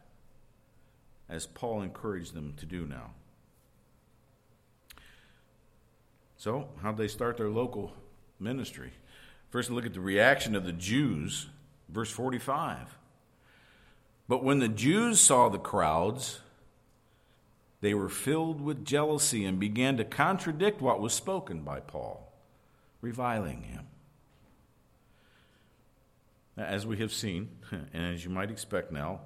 as 1.29 1.45
Paul 1.45 1.83
encouraged 1.83 2.33
them 2.33 2.55
to 2.57 2.65
do 2.65 2.87
now. 2.87 3.11
So, 6.37 6.67
how'd 6.81 6.97
they 6.97 7.07
start 7.07 7.37
their 7.37 7.51
local 7.51 7.93
ministry? 8.39 8.91
First, 9.51 9.69
look 9.69 9.85
at 9.85 9.93
the 9.93 10.01
reaction 10.01 10.55
of 10.55 10.65
the 10.65 10.73
Jews, 10.73 11.45
verse 11.89 12.09
45. 12.09 12.97
But 14.27 14.43
when 14.43 14.57
the 14.57 14.67
Jews 14.67 15.19
saw 15.19 15.49
the 15.49 15.59
crowds, 15.59 16.39
they 17.81 17.93
were 17.93 18.09
filled 18.09 18.61
with 18.61 18.83
jealousy 18.83 19.45
and 19.45 19.59
began 19.59 19.95
to 19.97 20.03
contradict 20.03 20.81
what 20.81 20.99
was 20.99 21.13
spoken 21.13 21.61
by 21.61 21.81
Paul, 21.81 22.26
reviling 23.01 23.63
him. 23.63 23.85
As 26.57 26.85
we 26.85 26.97
have 26.97 27.13
seen, 27.13 27.49
and 27.71 28.13
as 28.13 28.23
you 28.23 28.29
might 28.29 28.51
expect 28.51 28.91
now, 28.91 29.21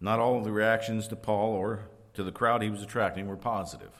not 0.00 0.18
all 0.18 0.38
of 0.38 0.44
the 0.44 0.52
reactions 0.52 1.08
to 1.08 1.16
Paul 1.16 1.52
or 1.52 1.88
to 2.14 2.22
the 2.22 2.32
crowd 2.32 2.62
he 2.62 2.70
was 2.70 2.82
attracting 2.82 3.28
were 3.28 3.36
positive. 3.36 3.90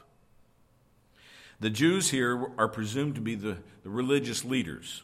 The 1.58 1.70
Jews 1.70 2.10
here 2.10 2.50
are 2.58 2.68
presumed 2.68 3.14
to 3.14 3.22
be 3.22 3.34
the, 3.34 3.58
the 3.82 3.88
religious 3.88 4.44
leaders. 4.44 5.02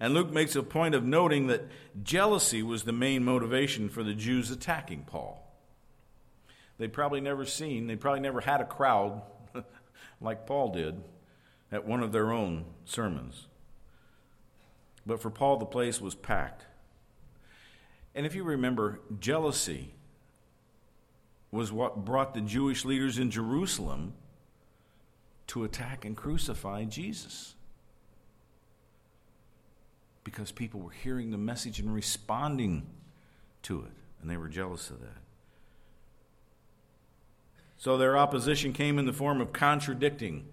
And 0.00 0.12
Luke 0.12 0.32
makes 0.32 0.56
a 0.56 0.62
point 0.62 0.94
of 0.94 1.04
noting 1.04 1.46
that 1.46 1.68
jealousy 2.02 2.62
was 2.62 2.82
the 2.82 2.92
main 2.92 3.24
motivation 3.24 3.88
for 3.88 4.02
the 4.02 4.12
Jews 4.12 4.50
attacking 4.50 5.04
Paul. 5.04 5.42
They'd 6.78 6.92
probably 6.92 7.20
never 7.20 7.46
seen, 7.46 7.86
they 7.86 7.96
probably 7.96 8.20
never 8.20 8.40
had 8.40 8.60
a 8.60 8.66
crowd 8.66 9.22
like 10.20 10.46
Paul 10.46 10.72
did 10.72 11.00
at 11.70 11.86
one 11.86 12.02
of 12.02 12.12
their 12.12 12.32
own 12.32 12.64
sermons. 12.84 13.46
But 15.04 15.20
for 15.20 15.30
Paul, 15.30 15.56
the 15.58 15.66
place 15.66 16.00
was 16.00 16.14
packed. 16.14 16.64
And 18.14 18.26
if 18.26 18.34
you 18.34 18.44
remember, 18.44 19.00
jealousy 19.20 19.94
was 21.50 21.70
what 21.70 22.04
brought 22.04 22.34
the 22.34 22.40
Jewish 22.40 22.84
leaders 22.84 23.18
in 23.18 23.30
Jerusalem 23.30 24.14
to 25.48 25.64
attack 25.64 26.04
and 26.04 26.16
crucify 26.16 26.84
Jesus. 26.84 27.54
Because 30.24 30.50
people 30.50 30.80
were 30.80 30.90
hearing 30.90 31.30
the 31.30 31.38
message 31.38 31.78
and 31.78 31.94
responding 31.94 32.86
to 33.62 33.82
it, 33.82 33.92
and 34.20 34.30
they 34.30 34.36
were 34.36 34.48
jealous 34.48 34.90
of 34.90 35.00
that. 35.00 35.22
So 37.78 37.96
their 37.96 38.16
opposition 38.16 38.72
came 38.72 38.98
in 38.98 39.06
the 39.06 39.12
form 39.12 39.40
of 39.40 39.52
contradicting 39.52 40.46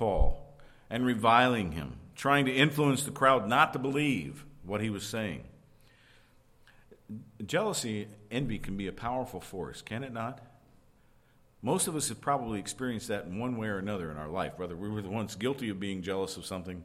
Paul 0.00 0.42
and 0.88 1.04
reviling 1.04 1.72
him, 1.72 1.98
trying 2.16 2.46
to 2.46 2.52
influence 2.52 3.04
the 3.04 3.10
crowd 3.10 3.46
not 3.46 3.74
to 3.74 3.78
believe 3.78 4.46
what 4.64 4.80
he 4.80 4.88
was 4.88 5.04
saying. 5.04 5.44
Jealousy, 7.44 8.08
envy 8.30 8.58
can 8.58 8.78
be 8.78 8.86
a 8.86 8.92
powerful 8.92 9.42
force, 9.42 9.82
can 9.82 10.02
it 10.02 10.12
not? 10.12 10.40
Most 11.60 11.86
of 11.86 11.94
us 11.94 12.08
have 12.08 12.18
probably 12.18 12.58
experienced 12.58 13.08
that 13.08 13.26
in 13.26 13.38
one 13.38 13.58
way 13.58 13.68
or 13.68 13.76
another 13.76 14.10
in 14.10 14.16
our 14.16 14.30
life, 14.30 14.54
whether 14.56 14.74
we 14.74 14.88
were 14.88 15.02
the 15.02 15.10
ones 15.10 15.34
guilty 15.34 15.68
of 15.68 15.78
being 15.78 16.00
jealous 16.00 16.38
of 16.38 16.46
something 16.46 16.82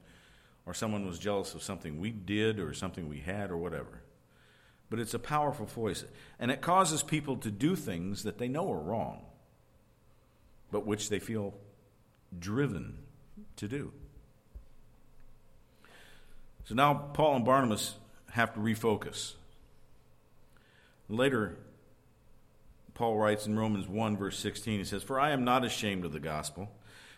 or 0.66 0.74
someone 0.74 1.06
was 1.06 1.18
jealous 1.18 1.56
of 1.56 1.64
something 1.64 2.02
we 2.02 2.12
did 2.12 2.60
or 2.60 2.74
something 2.74 3.08
we 3.08 3.22
had 3.22 3.50
or 3.50 3.56
whatever. 3.56 4.02
But 4.90 5.00
it's 5.00 5.14
a 5.14 5.20
powerful 5.20 5.68
voice, 5.68 6.04
and 6.38 6.52
it 6.52 6.60
causes 6.60 7.02
people 7.02 7.38
to 7.38 7.50
do 7.50 7.78
things 7.78 8.24
that 8.24 8.40
they 8.40 8.50
know 8.50 8.70
are 8.70 8.82
wrong, 8.82 9.22
but 10.70 10.86
which 10.86 11.08
they 11.08 11.20
feel 11.20 11.54
driven 12.38 12.98
to 13.58 13.68
do. 13.68 13.92
So 16.66 16.76
now 16.76 16.94
Paul 16.94 17.38
and 17.38 17.46
Barnabas 17.46 17.96
have 18.32 18.54
to 18.56 18.60
refocus. 18.60 19.34
Later, 21.08 21.58
Paul 22.96 23.18
writes 23.18 23.46
in 23.46 23.58
Romans 23.58 23.88
1, 23.88 24.18
verse 24.18 24.40
16, 24.40 24.80
he 24.80 24.86
says, 24.86 25.04
For 25.04 25.20
I 25.20 25.32
am 25.32 25.44
not 25.44 25.64
ashamed 25.64 26.06
of 26.06 26.14
the 26.14 26.20
gospel, 26.20 26.72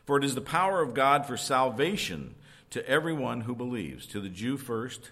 for 0.06 0.18
it 0.18 0.24
is 0.24 0.36
the 0.36 0.42
power 0.42 0.82
of 0.82 0.94
God 0.94 1.26
for 1.26 1.38
salvation 1.38 2.36
to 2.72 2.88
everyone 2.88 3.42
who 3.42 3.56
believes, 3.56 4.06
to 4.08 4.20
the 4.20 4.30
Jew 4.30 4.58
first, 4.58 5.12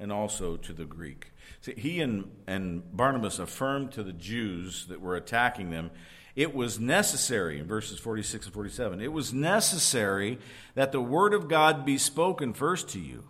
and 0.00 0.10
also 0.10 0.56
to 0.56 0.72
the 0.72 0.84
Greek. 0.84 1.32
See, 1.60 1.74
he 1.76 2.00
and, 2.00 2.30
and 2.46 2.96
Barnabas 2.96 3.38
affirmed 3.38 3.92
to 3.92 4.02
the 4.02 4.12
Jews 4.12 4.86
that 4.86 5.00
were 5.00 5.16
attacking 5.16 5.70
them 5.70 5.90
it 6.36 6.54
was 6.54 6.78
necessary, 6.78 7.58
in 7.58 7.66
verses 7.66 7.98
46 7.98 8.46
and 8.46 8.54
47, 8.54 9.00
it 9.00 9.12
was 9.12 9.32
necessary 9.32 10.38
that 10.74 10.92
the 10.92 11.00
word 11.00 11.34
of 11.34 11.48
God 11.48 11.84
be 11.84 11.98
spoken 11.98 12.52
first 12.52 12.88
to 12.90 13.00
you. 13.00 13.24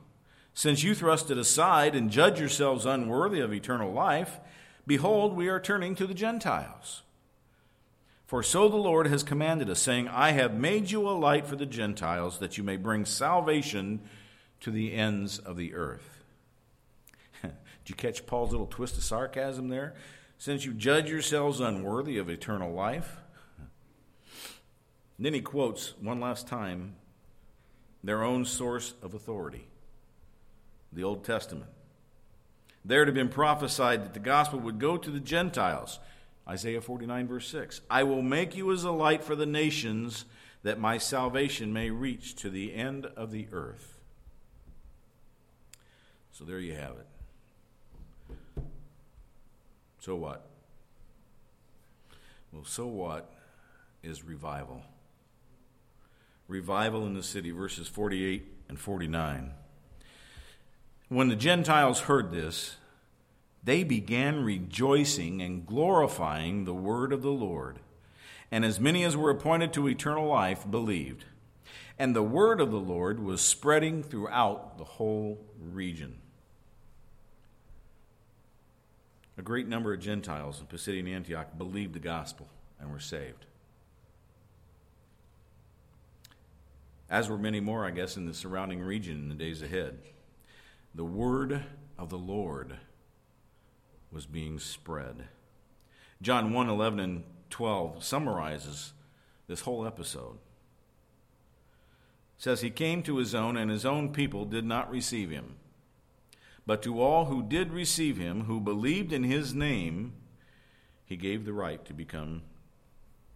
Since 0.53 0.83
you 0.83 0.95
thrust 0.95 1.31
it 1.31 1.39
aside 1.39 1.95
and 1.95 2.11
judge 2.11 2.41
yourselves 2.41 2.85
unworthy 2.85 3.41
of 3.41 3.53
eternal 3.53 3.93
life, 3.93 4.41
Behold, 4.87 5.35
we 5.35 5.49
are 5.49 5.59
turning 5.59 5.95
to 5.97 6.07
the 6.07 6.15
Gentiles. 6.15 7.03
For 8.27 8.43
so 8.43 8.69
the 8.69 8.77
Lord 8.77 9.07
has 9.09 9.23
commanded 9.23 9.69
us, 9.69 9.81
saying, 9.81 10.09
I 10.09 10.31
have 10.33 10.55
made 10.55 10.91
you 10.91 11.09
a 11.09 11.11
light 11.11 11.47
for 11.47 11.57
the 11.57 11.67
Gentiles, 11.67 12.39
that 12.39 12.57
you 12.57 12.65
may 12.65 12.77
bring 12.77 13.05
salvation 13.05 14.01
to 14.61 14.71
the 14.71 14.95
ends 14.95 15.39
of 15.39 15.57
the 15.57 15.75
earth. 15.75 16.23
Did 17.43 17.53
you 17.87 17.95
catch 17.95 18.27
Paul's 18.27 18.53
little 18.53 18.67
twist 18.67 18.97
of 18.97 19.03
sarcasm 19.03 19.69
there? 19.69 19.95
Since 20.39 20.65
you 20.65 20.75
judge 20.75 21.11
yourselves 21.11 21.61
unworthy 21.61 22.19
of 22.19 22.29
eternal 22.29 22.73
life. 22.73 23.19
And 25.17 25.25
then 25.25 25.35
he 25.35 25.41
quotes 25.41 25.95
one 26.01 26.21
last 26.21 26.47
time 26.47 26.97
their 28.05 28.23
own 28.23 28.45
source 28.45 28.95
of 29.03 29.15
authority, 29.15 29.67
the 30.93 31.03
Old 31.03 31.25
Testament. 31.25 31.71
There 32.85 33.03
it 33.03 33.07
had 33.07 33.15
been 33.15 33.29
prophesied 33.29 34.05
that 34.05 34.15
the 34.15 34.21
gospel 34.21 34.61
would 34.61 34.79
go 34.79 34.97
to 34.97 35.11
the 35.11 35.19
Gentiles. 35.19 35.99
Isaiah 36.47 36.81
49, 36.81 37.27
verse 37.27 37.49
6. 37.49 37.81
I 37.91 38.05
will 38.05 38.23
make 38.23 38.57
you 38.57 38.71
as 38.73 38.85
a 38.85 38.93
light 38.93 39.25
for 39.25 39.35
the 39.35 39.47
nations, 39.47 40.25
that 40.63 40.79
my 40.79 40.99
salvation 40.99 41.73
may 41.73 41.91
reach 41.91 42.37
to 42.37 42.51
the 42.51 42.75
end 42.75 43.07
of 43.17 43.33
the 43.33 43.49
earth. 43.51 43.99
So 46.31 46.45
there 46.45 46.61
you 46.61 46.75
have 46.75 46.93
it. 46.93 47.07
So 50.07 50.15
what? 50.15 50.47
Well, 52.53 52.65
so 52.65 52.87
what 52.87 53.29
is 54.05 54.23
revival? 54.23 54.83
Revival 56.47 57.05
in 57.09 57.15
the 57.15 57.25
city, 57.25 57.51
verses 57.51 57.89
48 57.89 58.47
and 58.69 58.79
49. 58.79 59.51
When 61.09 61.29
the 61.29 61.35
Gentiles 61.35 62.03
heard 62.03 62.31
this, 62.31 62.77
they 63.65 63.83
began 63.83 64.45
rejoicing 64.45 65.43
and 65.43 65.67
glorifying 65.67 66.67
the 66.67 66.75
word 66.75 67.13
of 67.13 67.23
the 67.23 67.31
Lord. 67.31 67.81
And 68.53 68.65
as 68.65 68.79
many 68.79 69.03
as 69.03 69.17
were 69.17 69.31
appointed 69.31 69.73
to 69.73 69.89
eternal 69.89 70.29
life 70.29 70.71
believed. 70.71 71.25
And 71.99 72.15
the 72.15 72.23
word 72.23 72.61
of 72.61 72.71
the 72.71 72.77
Lord 72.77 73.19
was 73.19 73.41
spreading 73.41 74.05
throughout 74.05 74.79
the 74.79 74.85
whole 74.85 75.45
region. 75.61 76.19
A 79.39 79.43
great 79.43 79.69
number 79.69 79.93
of 79.93 80.01
Gentiles 80.01 80.61
in 80.61 80.67
Pisidian 80.67 81.09
Antioch 81.09 81.59
believed 81.59 81.93
the 81.93 81.99
gospel 81.99 82.49
and 82.81 82.91
were 82.91 82.99
saved. 82.99 83.47
As 87.09 87.29
were 87.29 87.39
many 87.39 87.61
more, 87.61 87.85
I 87.85 87.91
guess, 87.91 88.17
in 88.17 88.27
the 88.27 88.35
surrounding 88.35 88.81
region 88.81 89.17
in 89.17 89.29
the 89.29 89.35
days 89.35 89.63
ahead 89.63 89.99
the 90.95 91.05
word 91.05 91.63
of 91.99 92.09
the 92.09 92.19
Lord 92.19 92.79
was 94.11 94.25
being 94.25 94.59
spread. 94.59 95.29
John 96.23 96.55
1 96.55 96.71
11 96.71 97.01
and 97.01 97.25
12 97.51 98.03
summarizes 98.03 98.95
this 99.47 99.61
whole 99.61 99.87
episode. 99.87 100.39
says 102.39 102.63
he 102.63 102.71
came 102.71 103.03
to 103.03 103.19
his 103.19 103.35
own 103.35 103.59
and 103.59 103.71
his 103.71 103.85
own 103.85 104.13
people 104.13 104.47
did 104.47 104.65
not 104.65 104.91
receive 104.91 105.31
him. 105.31 105.57
But 106.67 106.83
to 106.83 107.01
all 107.01 107.27
who 107.27 107.43
did 107.43 107.73
receive 107.73 108.17
him, 108.17 108.45
who 108.45 108.61
believed 108.61 109.13
in 109.13 109.23
his 109.23 109.55
name, 109.55 110.15
he 111.05 111.17
gave 111.17 111.45
the 111.45 111.53
right 111.53 111.85
to 111.85 111.95
become 111.95 112.43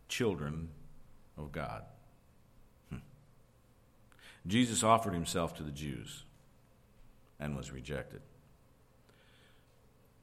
children 0.08 0.70
of 1.38 1.52
God. 1.52 1.84
Hmm. 2.90 2.98
Jesus 4.46 4.82
offered 4.82 5.14
himself 5.14 5.54
to 5.56 5.62
the 5.62 5.70
Jews 5.70 6.24
and 7.38 7.56
was 7.56 7.70
rejected. 7.70 8.20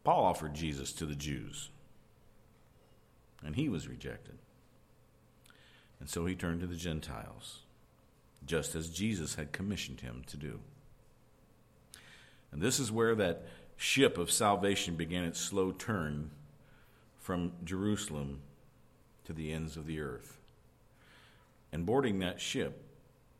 Paul 0.04 0.26
offered 0.26 0.54
Jesus 0.54 0.92
to 0.94 1.06
the 1.06 1.16
Jews, 1.16 1.70
and 3.44 3.56
he 3.56 3.70
was 3.70 3.88
rejected. 3.88 4.38
And 6.00 6.10
so 6.10 6.26
he 6.26 6.36
turned 6.36 6.62
to 6.62 6.68
the 6.68 6.76
Gentiles, 6.76 7.60
just 8.46 8.76
as 8.76 8.90
Jesus 8.90 9.36
had 9.36 9.52
commissioned 9.52 10.02
him 10.02 10.24
to 10.28 10.38
do. 10.38 10.60
And 12.58 12.66
this 12.66 12.80
is 12.80 12.92
where 12.92 13.14
that 13.14 13.44
ship 13.76 14.18
of 14.18 14.32
salvation 14.32 14.96
began 14.96 15.24
its 15.26 15.40
slow 15.40 15.72
turn 15.72 16.32
from 17.20 17.52
Jerusalem 17.64 18.40
to 19.26 19.34
the 19.34 19.54
ends 19.54 19.78
of 19.78 19.86
the 19.86 20.00
earth. 20.00 20.40
And 21.72 21.86
boarding 21.86 22.18
that 22.18 22.42
ship 22.42 22.82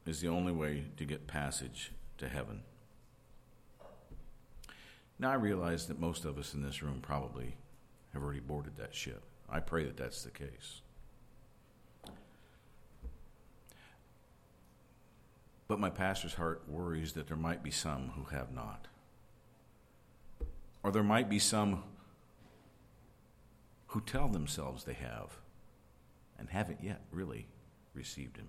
is 0.06 0.22
the 0.22 0.28
only 0.28 0.52
way 0.52 0.84
to 0.98 1.04
get 1.04 1.26
passage 1.26 1.92
to 2.20 2.30
heaven. 2.30 2.62
Now, 5.18 5.32
I 5.32 5.34
realize 5.34 5.88
that 5.88 6.00
most 6.00 6.24
of 6.24 6.38
us 6.38 6.54
in 6.54 6.62
this 6.62 6.84
room 6.84 7.00
probably 7.02 7.56
have 8.14 8.22
already 8.22 8.40
boarded 8.40 8.78
that 8.78 8.94
ship. 8.94 9.24
I 9.50 9.62
pray 9.62 9.84
that 9.86 9.98
that's 9.98 10.22
the 10.22 10.30
case. 10.30 10.82
But 15.68 15.80
my 15.80 15.90
pastor's 15.90 16.36
heart 16.36 16.62
worries 16.68 17.14
that 17.14 17.26
there 17.26 17.36
might 17.36 17.64
be 17.64 17.72
some 17.72 18.12
who 18.16 18.26
have 18.26 18.54
not. 18.54 18.86
Or 20.88 20.92
there 20.92 21.04
might 21.04 21.30
be 21.30 21.38
some 21.38 21.84
who 23.88 24.00
tell 24.00 24.30
themselves 24.30 24.86
they 24.86 24.94
have 24.94 25.38
and 26.40 26.48
haven't 26.48 26.82
yet 26.82 27.02
really 27.12 27.46
received 27.94 28.38
him. 28.38 28.48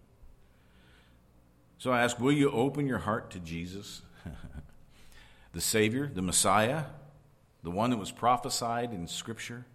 So 1.79 1.91
I 1.91 2.05
ask, 2.05 2.21
will 2.21 2.31
you 2.31 2.53
open 2.53 2.87
your 2.87 2.99
heart 2.99 3.33
to 3.33 3.41
Jesus, 3.41 4.03
the 5.53 5.61
Savior, 5.61 6.09
the 6.15 6.23
Messiah, 6.23 6.85
the 7.65 7.73
one 7.73 7.91
that 7.91 7.97
was 7.97 8.13
prophesied 8.13 8.93
in 8.93 9.09
Scripture? 9.09 9.67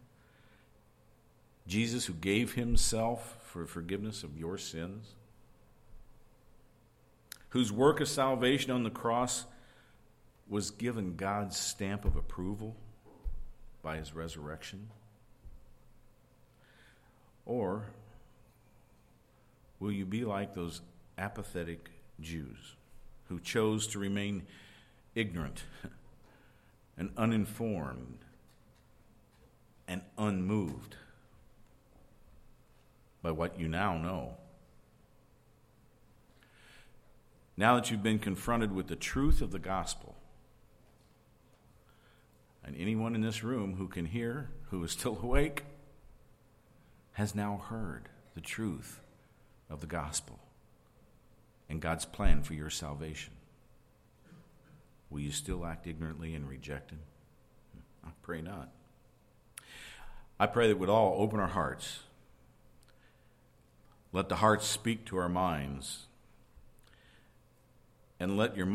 Jesus 1.67 2.05
who 2.05 2.13
gave 2.13 2.53
himself 2.53 3.39
for 3.45 3.65
forgiveness 3.65 4.23
of 4.23 4.37
your 4.37 4.57
sins? 4.57 5.15
whose 7.53 7.71
work 7.71 8.01
of 8.01 8.07
salvation 8.07 8.71
on 8.71 8.81
the 8.81 8.89
cross 8.89 9.45
was 10.47 10.71
given 10.71 11.15
God's 11.15 11.57
stamp 11.57 12.05
of 12.05 12.15
approval 12.15 12.75
by 13.81 13.97
his 13.97 14.13
resurrection? 14.13 14.89
Or 17.45 17.85
will 19.79 19.91
you 19.91 20.05
be 20.05 20.25
like 20.25 20.53
those 20.53 20.81
apathetic 21.17 21.89
Jews 22.19 22.75
who 23.29 23.39
chose 23.39 23.87
to 23.87 23.99
remain 23.99 24.43
ignorant 25.15 25.63
and 26.97 27.11
uninformed 27.17 28.19
and 29.87 30.01
unmoved 30.17 30.95
by 33.21 33.31
what 33.31 33.59
you 33.59 33.67
now 33.67 33.97
know? 33.97 34.37
now 37.55 37.75
that 37.75 37.91
you've 37.91 38.03
been 38.03 38.19
confronted 38.19 38.73
with 38.73 38.87
the 38.87 38.95
truth 38.95 39.41
of 39.41 39.51
the 39.51 39.59
gospel, 39.59 40.12
and 42.65 42.75
anyone 42.77 43.15
in 43.15 43.21
this 43.21 43.43
room 43.43 43.75
who 43.75 43.87
can 43.87 44.05
hear, 44.05 44.49
who 44.69 44.83
is 44.83 44.91
still 44.91 45.19
awake, 45.23 45.63
has 47.13 47.35
now 47.35 47.61
heard 47.69 48.09
the 48.35 48.41
truth 48.41 49.01
of 49.69 49.81
the 49.81 49.87
gospel 49.87 50.39
and 51.69 51.81
God's 51.81 52.05
plan 52.05 52.43
for 52.43 52.53
your 52.53 52.69
salvation. 52.69 53.33
Will 55.09 55.19
you 55.19 55.31
still 55.31 55.65
act 55.65 55.85
ignorantly 55.85 56.33
and 56.33 56.49
reject 56.49 56.91
Him? 56.91 56.99
Hmm, 57.73 58.07
I 58.07 58.11
pray 58.21 58.41
not. 58.41 58.71
I 60.39 60.47
pray 60.47 60.67
that 60.67 60.79
we'd 60.79 60.89
all 60.89 61.15
open 61.19 61.39
our 61.39 61.47
hearts. 61.47 61.99
Let 64.11 64.29
the 64.29 64.35
hearts 64.37 64.67
speak 64.67 65.05
to 65.05 65.17
our 65.17 65.29
minds 65.29 66.07
and 68.19 68.37
let 68.37 68.57
your 68.57 68.65